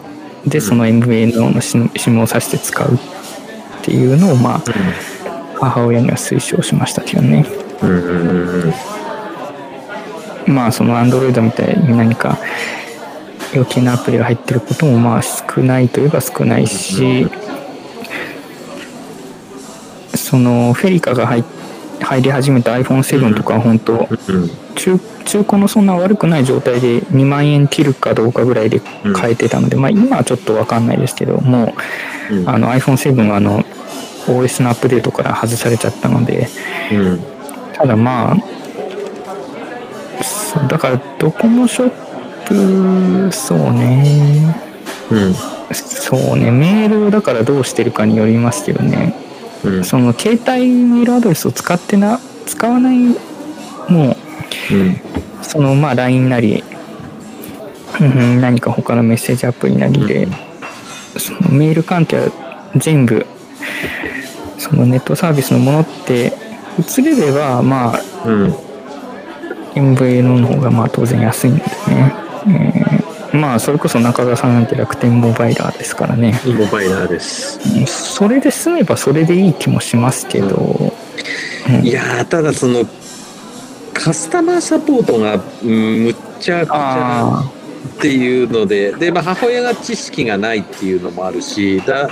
[0.45, 2.97] でその MVNO の SIM を挿して使うっ
[3.83, 4.63] ていうのをまあ
[5.59, 7.45] 母親には推奨しましたけどね
[7.81, 7.89] うん。
[7.89, 7.97] うん。
[7.97, 8.73] うん。
[10.47, 10.53] うん。
[10.53, 12.37] まあその Android みたいに何か
[13.53, 17.27] 余計なアプリが入ってることもまあ少ないといえば少ないし、
[20.15, 21.41] そのフェリカが入
[22.01, 24.49] 入り始めた iPhone7 とかは本当うん。
[24.75, 28.81] 中中古のそんな悪くない状態で2万円切るかどうかぐらいで
[29.13, 31.73] 買えてたので、まあ今はちょっとわかんないですけども
[32.31, 32.45] うん。
[32.45, 33.63] うあの iPhone7 はあの
[34.27, 36.47] OS のアップデートから外されちゃったので
[36.91, 37.19] うん。
[37.73, 38.37] ただまあ
[40.67, 44.55] だからドコモショップそうね
[45.09, 45.33] うん。
[45.73, 49.15] そうねメールをだからどうしてるかによりますけどね
[49.63, 49.83] うん。
[49.83, 53.15] その携帯メールアドレスを使ってな使わないも
[54.71, 55.01] ううん。
[55.41, 56.63] そのまあ LINE なり、
[57.99, 60.27] うん、何か他のメッセージアプリなりで、
[61.17, 63.25] そのメール関係は全部
[64.57, 66.33] そのネットサービスのものって
[66.79, 68.55] 移れればまあうん。
[69.73, 71.67] MVNO の方がまあ当然安いんでね、
[72.47, 72.80] えー
[73.33, 76.39] まあそれこそ中川さんなんて楽天モバイラーですからね。
[76.45, 77.59] モバイラーです。
[77.79, 77.87] うん。
[77.87, 80.93] それで済めばそれでいい気もしますけど、
[81.69, 81.85] うん。
[81.85, 82.85] いやー、ただその、
[83.93, 87.51] カスタマーサポートが、うんむっちゃくちゃあ
[87.97, 92.09] っていうので、で、まあ、母親が知識がないっていうのもあるし、だ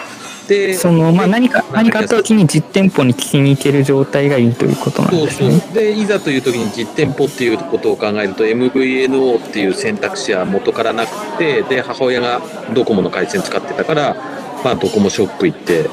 [0.50, 5.60] で、そのまあ何か何かあった時に実店舗に聞きに行ける状態がいいということなんそうですね。
[5.60, 12.42] そうでいざという時に実店舗っていうことを考えると MVNO っていう選択肢は元からなくてで母親が
[12.74, 14.16] ドコモの回線使ってたから、
[14.64, 15.88] まあ、ドコモショップ行って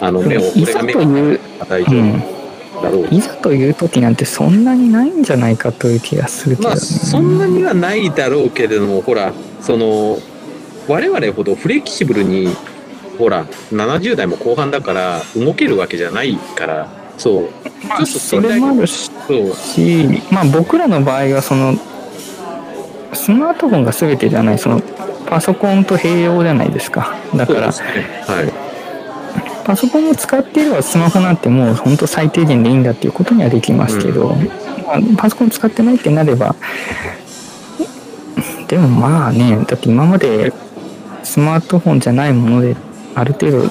[0.00, 6.80] あの目をいざとこれが目がいう、大丈うん、夫だろう、いざという時なんてそんなにないんじゃないかという気がするけど、まあね。
[6.80, 10.18] そんなにはないだろうけれどもほらその
[10.88, 12.48] 我々ほどフレキシブルに
[13.18, 16.88] ほら70代も後半だから動けるわけじゃないから。
[17.16, 17.48] そう。
[17.86, 21.74] まあそれもあるし、まあ僕らの場合はその
[23.12, 24.80] スマートフォンが全てじゃないその
[25.26, 27.16] パソコンと併用じゃないですか。
[27.34, 27.72] だからね。
[28.26, 28.52] はい。
[29.64, 34.34] パソコンを使っていればスマホなんてもう本当最低限でいいんだっていうことにはできますけど、
[34.84, 36.54] まあパソコン使ってないってなれば
[38.68, 40.52] でもまあねだって今まで
[41.22, 42.76] スマートフォンじゃないもので
[43.14, 43.70] ある程度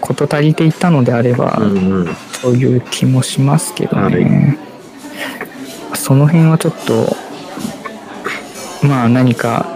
[0.00, 4.58] 事足りていたのであれば、うんうんそういう気もしますけどはね、
[5.94, 7.16] その辺はちょっと
[8.86, 9.66] まあ何か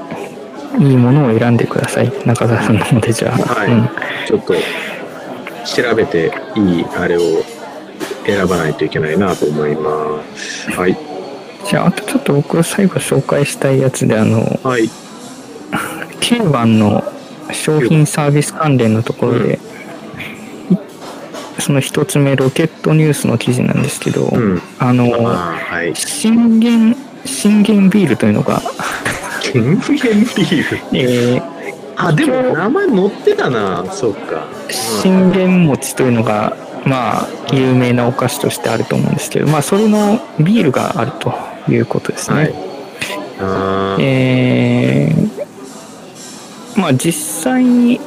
[0.78, 3.88] いいものを選んでください中澤さんの方でじゃあ、はいうん
[4.28, 4.54] ちょっと
[5.64, 7.20] 調べていいあれを
[8.24, 10.70] 選ばないといけないなと思います。
[10.70, 10.96] はい。
[11.68, 14.88] じゃああとちょっと僕が最後紹介したいやつであのはい。
[16.20, 17.02] 9番の
[17.53, 19.59] 商品サービス関連のところで、
[20.70, 20.78] い
[21.61, 24.62] その一つ目ロケットニュースの記事なんですけど、うん。
[24.78, 25.94] あのはい。
[25.94, 28.62] 信玄信玄ビールというのが、
[29.42, 30.78] ケンフゲンビール？
[30.98, 31.61] えー
[32.03, 33.84] あ、でも名前載ってたな。
[33.92, 34.46] そうか。
[34.70, 41.34] 信玄餅というのがまあ有名なお菓子としてあると思うんですけどまあそれのビールがあると
[41.68, 42.37] いうことですね、
[43.38, 44.03] はい。
[44.03, 45.29] えー
[46.80, 48.00] まあ実際に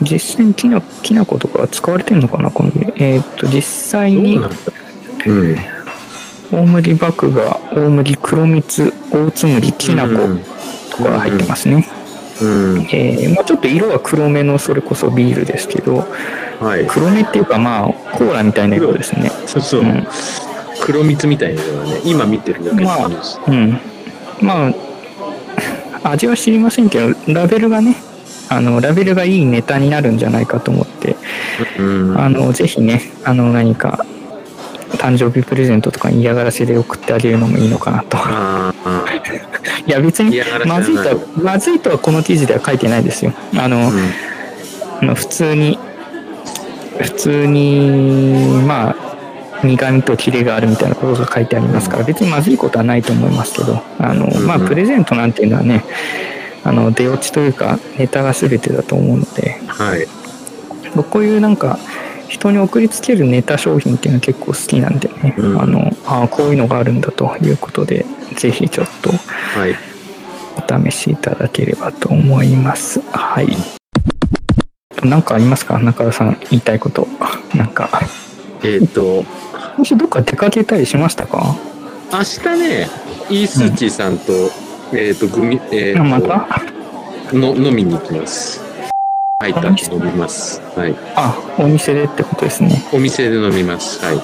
[0.00, 4.40] 実際にきなきな粉とかは使われてるのかなこのえーっと実際に。
[6.52, 10.14] 大麦麦芽大麦黒蜜大津麦きな粉
[10.90, 11.88] とかが入ってますね、
[12.40, 12.80] うん。
[12.92, 16.06] えーまあ、ちょっと色は黒めのそれこそビールですけど
[16.60, 16.86] はい。
[16.86, 19.80] 黒目っていうかまあコーラみたいな色ですねそうそう。
[19.80, 20.06] うん
[20.80, 23.40] 黒蜜みたいなのがね、今見てるだけまあです。
[23.48, 23.78] うん
[24.42, 24.74] まあ
[26.04, 27.96] 味は知りませんけどラベルがね
[28.48, 31.16] あのラベルがいいネタになるんじゃないかと思って
[31.78, 32.20] うん。
[32.20, 34.04] あのぜひねあの何か
[34.96, 38.18] 誕生日プレゼントとかに嫌がらせで送ってあげるのもいいのかなと
[39.86, 43.92] いや別にまずいとはまずいとはこの記事では書いてないですよあの、ー。
[43.92, 44.00] うん。
[45.00, 45.78] あの普通に
[47.00, 49.13] 普通にまあ
[49.64, 55.84] 苦味とキレがあるみたいなことが書いてありますから別にまずいことはないと思いますけどあの、うんまあプレゼントなんていうのはね
[56.62, 60.06] あの出落ちというかネタが全てだと思うのではい。
[60.94, 61.78] 僕こういうなんか
[62.28, 69.74] 人に送りつけるネタ商品っていうのは結構好きなんでね、うんあのあこういうのがあるんだということでぜひちょっとはい。
[70.56, 73.00] お試しいただければと思います。
[73.10, 73.48] はい。
[75.02, 75.80] なんかありますか？
[75.80, 77.08] 中田さん言いたいこと。
[77.56, 77.90] なんか、
[78.62, 79.24] えっ、と、
[79.76, 81.56] 今週どっか出かけたりしましたか？
[82.12, 82.88] 明日ね、
[83.28, 84.32] イースーチーさんと、
[84.96, 86.62] えっ、と、グミ、えっ、あまと、た？
[87.32, 88.62] の飲みに行きます。
[89.40, 90.60] 入った後飲みます。
[90.76, 90.94] はい。
[91.16, 92.84] あ、お店でってことですね。
[92.92, 94.04] お店で飲みます。
[94.04, 94.16] はい。
[94.16, 94.20] っ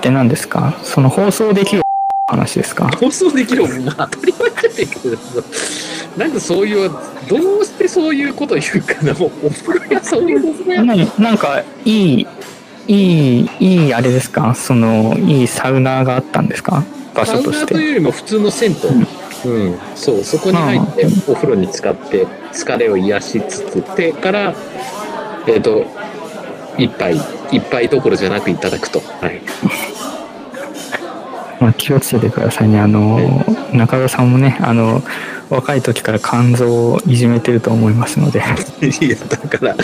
[0.00, 0.78] て何ですか？
[0.82, 1.82] その放送できる
[2.26, 2.88] 話ですか？
[2.96, 5.16] 放送できる当たり前じゃないけど
[6.16, 6.90] なんかそういう
[7.28, 12.26] どうしてそういうこと言うかなもうお風呂屋そういうお風呂屋何なんかいい
[12.86, 14.54] いいいいあれですか？
[14.54, 16.82] そのいいサウナーがあったんですか？
[17.14, 17.74] 場サウナ所として。
[17.74, 18.76] ーというよりも普通の銭
[19.44, 19.78] 湯、うん。
[19.94, 24.54] そうそこに入ってお風呂に浸かって疲れを癒しつつてから
[25.46, 25.84] えっ、と
[26.78, 27.16] 一杯
[27.50, 29.00] 一杯どころじゃなくいただくと。
[29.20, 29.40] はい。
[31.60, 32.80] まあ、気をつけてくださいね。
[32.80, 35.02] あの中田さんもねあの
[35.50, 38.42] 若い時から肝臓をいじめてると思いますので。
[39.00, 39.76] いやだから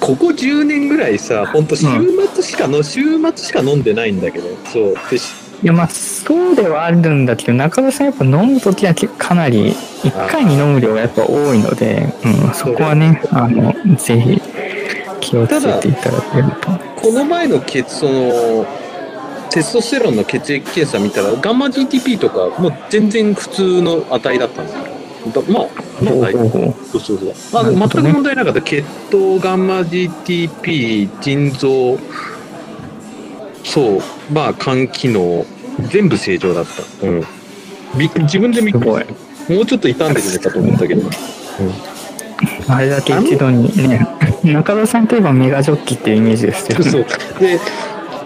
[0.00, 1.86] ここ10年ぐらいさ本当週
[2.34, 4.94] 末しかの、週末しか飲んでないんだけどそう。
[5.10, 9.72] でしいやまあそうではあるんだけど中田さんやっぱ飲む時はかなり
[10.02, 14.40] 1回に飲む量がやっぱ多いので、うん、そこはねあのぜひ
[15.20, 16.86] 気をつけていただけると。
[16.96, 18.66] この前の血その
[19.50, 24.95] テストステロンの血液検査見たらガンマ GTP とかもう全然普通の値だったんだからだ
[25.48, 25.66] まあ
[26.02, 27.34] まあ大丈夫そうそう。
[27.34, 31.98] そうあの全く問題なかった血糖ガンマ GTP 腎臓
[33.64, 34.00] そう
[34.32, 35.44] まあ肝機能
[35.90, 37.06] 全部正常だった。
[37.06, 37.24] うん。
[37.98, 41.10] び自分でびっくりもうちょっと傷んでるのかと思ったけど。
[42.68, 44.06] あれだけ一度にね
[44.44, 46.90] 中田さんといえばメガジョッキっていうイメージですよね。
[46.90, 47.04] そう
[47.40, 47.58] で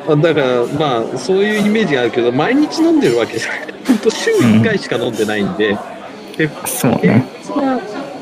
[0.09, 3.61] あだからまあそういうイメージがあるけど毎日飲んでるわけじゃない。
[3.87, 5.77] 本当週1回しか飲んでないんで、
[6.67, 7.27] そうね。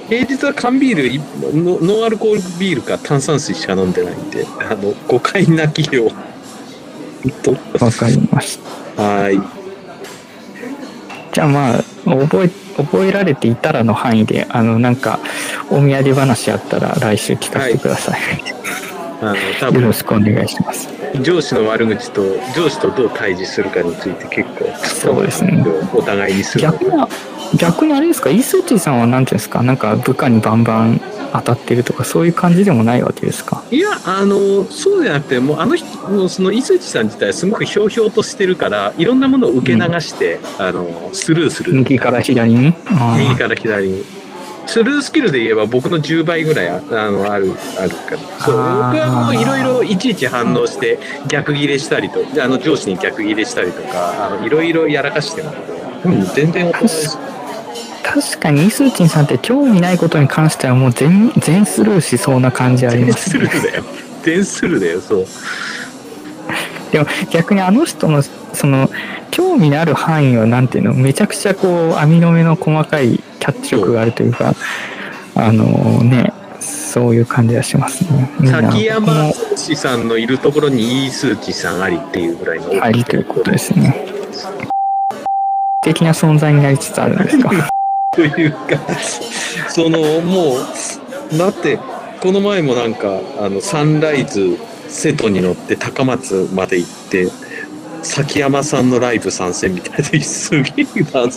[0.09, 1.21] 平日は缶ビールい
[1.53, 6.11] ノノンアルコールビールか炭酸水しか飲んでないんであの誤解なきよう。
[7.45, 8.71] 本わかりました。
[8.97, 9.39] 当はい。
[11.33, 15.21] じゃあまあ覚え覚えられていたらの範囲であのなんか
[15.71, 18.21] お土産話あったら来週聞かせてください、
[19.21, 20.89] あの多よ分ろしくお願いします。
[21.23, 22.23] 上司の悪口と
[22.57, 24.75] 上司とどう対峙するかについて結構。
[24.87, 25.65] そうですね。
[25.93, 26.63] お互いにする。
[26.63, 26.91] 逆に
[27.57, 28.31] 逆にあれですか？
[28.31, 29.63] イースーチーさんは何ていうんですか？
[29.63, 31.01] なんか部下にバンバン
[31.33, 33.65] 当たってるとかそういう感じでもないわけですか？
[33.71, 41.73] いや、あの、そうじゃなくて、もうあの人、もうその、伊勢地さん自体すごくひょうひょうとしてるから、いろんなものを受け流して、あの、スルーする。
[41.75, 42.75] 右から左に？
[43.19, 44.05] 右から左に。
[44.67, 55.63] スルースキルで言えば僕の10倍ぐらいああのあるあるからそう僕はもういろいろいちいち反応して逆ギレしたりとあの上司に逆ギレしたりとかあのいろいろやらかしてるので、
[56.05, 56.71] うん、全然
[58.11, 63.85] 確かにイスーチンさんって興味ないことに関してはもう全全スルーしそうな感じあり全ますねスルーだよ
[64.23, 65.27] 全スルーだよそう
[66.91, 68.89] でも逆にあの人のその
[69.31, 74.55] 興味のある範囲はなんていうのめちゃくちゃこう網の目の細かいキャッチ力があるというか
[75.35, 78.31] あのねそういう感じがしますね。
[78.51, 84.07] 崎山も氏さんのいるところにイースーチさんありっていうぐらいのありということですね。
[85.83, 87.51] 的な存在になりつつあるんですか？
[88.19, 88.59] というか。
[89.69, 91.79] そのもうだって
[92.21, 94.57] この前もなんかあのサンライズ
[94.89, 97.29] 瀬戸に乗って高松まで行って
[98.03, 101.29] 崎山さんのライブ参戦みたいですげえな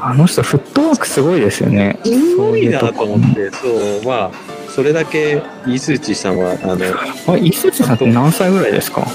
[0.00, 1.98] あの人フットワークすごいですよね。
[2.04, 3.50] すごいなとこ思って。
[3.50, 9.06] そうまあそれだけイースーチさんはあの、あイスーチさんって何歳ぐらいですか？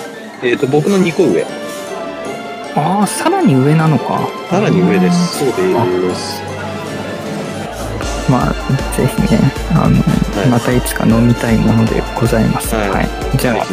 [0.44, 1.44] えー、と僕の2個上。
[2.76, 4.28] ああさらに上なのか。
[4.52, 5.40] さらに上です。
[5.40, 6.47] そうです
[8.30, 8.54] まあ
[8.96, 9.40] ぜひね
[9.72, 9.98] あの、
[10.44, 12.76] いまたいつか飲みたいものでございます。
[12.76, 13.10] はいはい。
[13.38, 13.66] じゃあ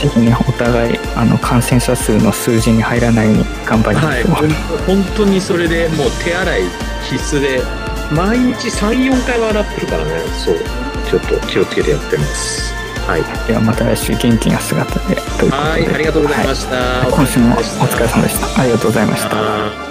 [0.00, 4.34] ぜひねお互いあの感染者数の数字に入らないように頑張りまはい、しょう。
[4.34, 4.44] ほ
[4.94, 6.62] ん本当にそれでもう手洗い
[7.10, 7.62] 必須で
[8.12, 10.10] 毎日34回は洗ってるからね
[10.44, 10.56] そう
[11.10, 12.72] ちょっと気をつけてやってます
[13.06, 15.52] はいではまた来週元気な姿でということで。
[15.52, 18.60] はいありがとうございました、はい今週もお疲れ様でした。
[18.62, 19.30] ありがとうございました。
[19.30, 19.87] た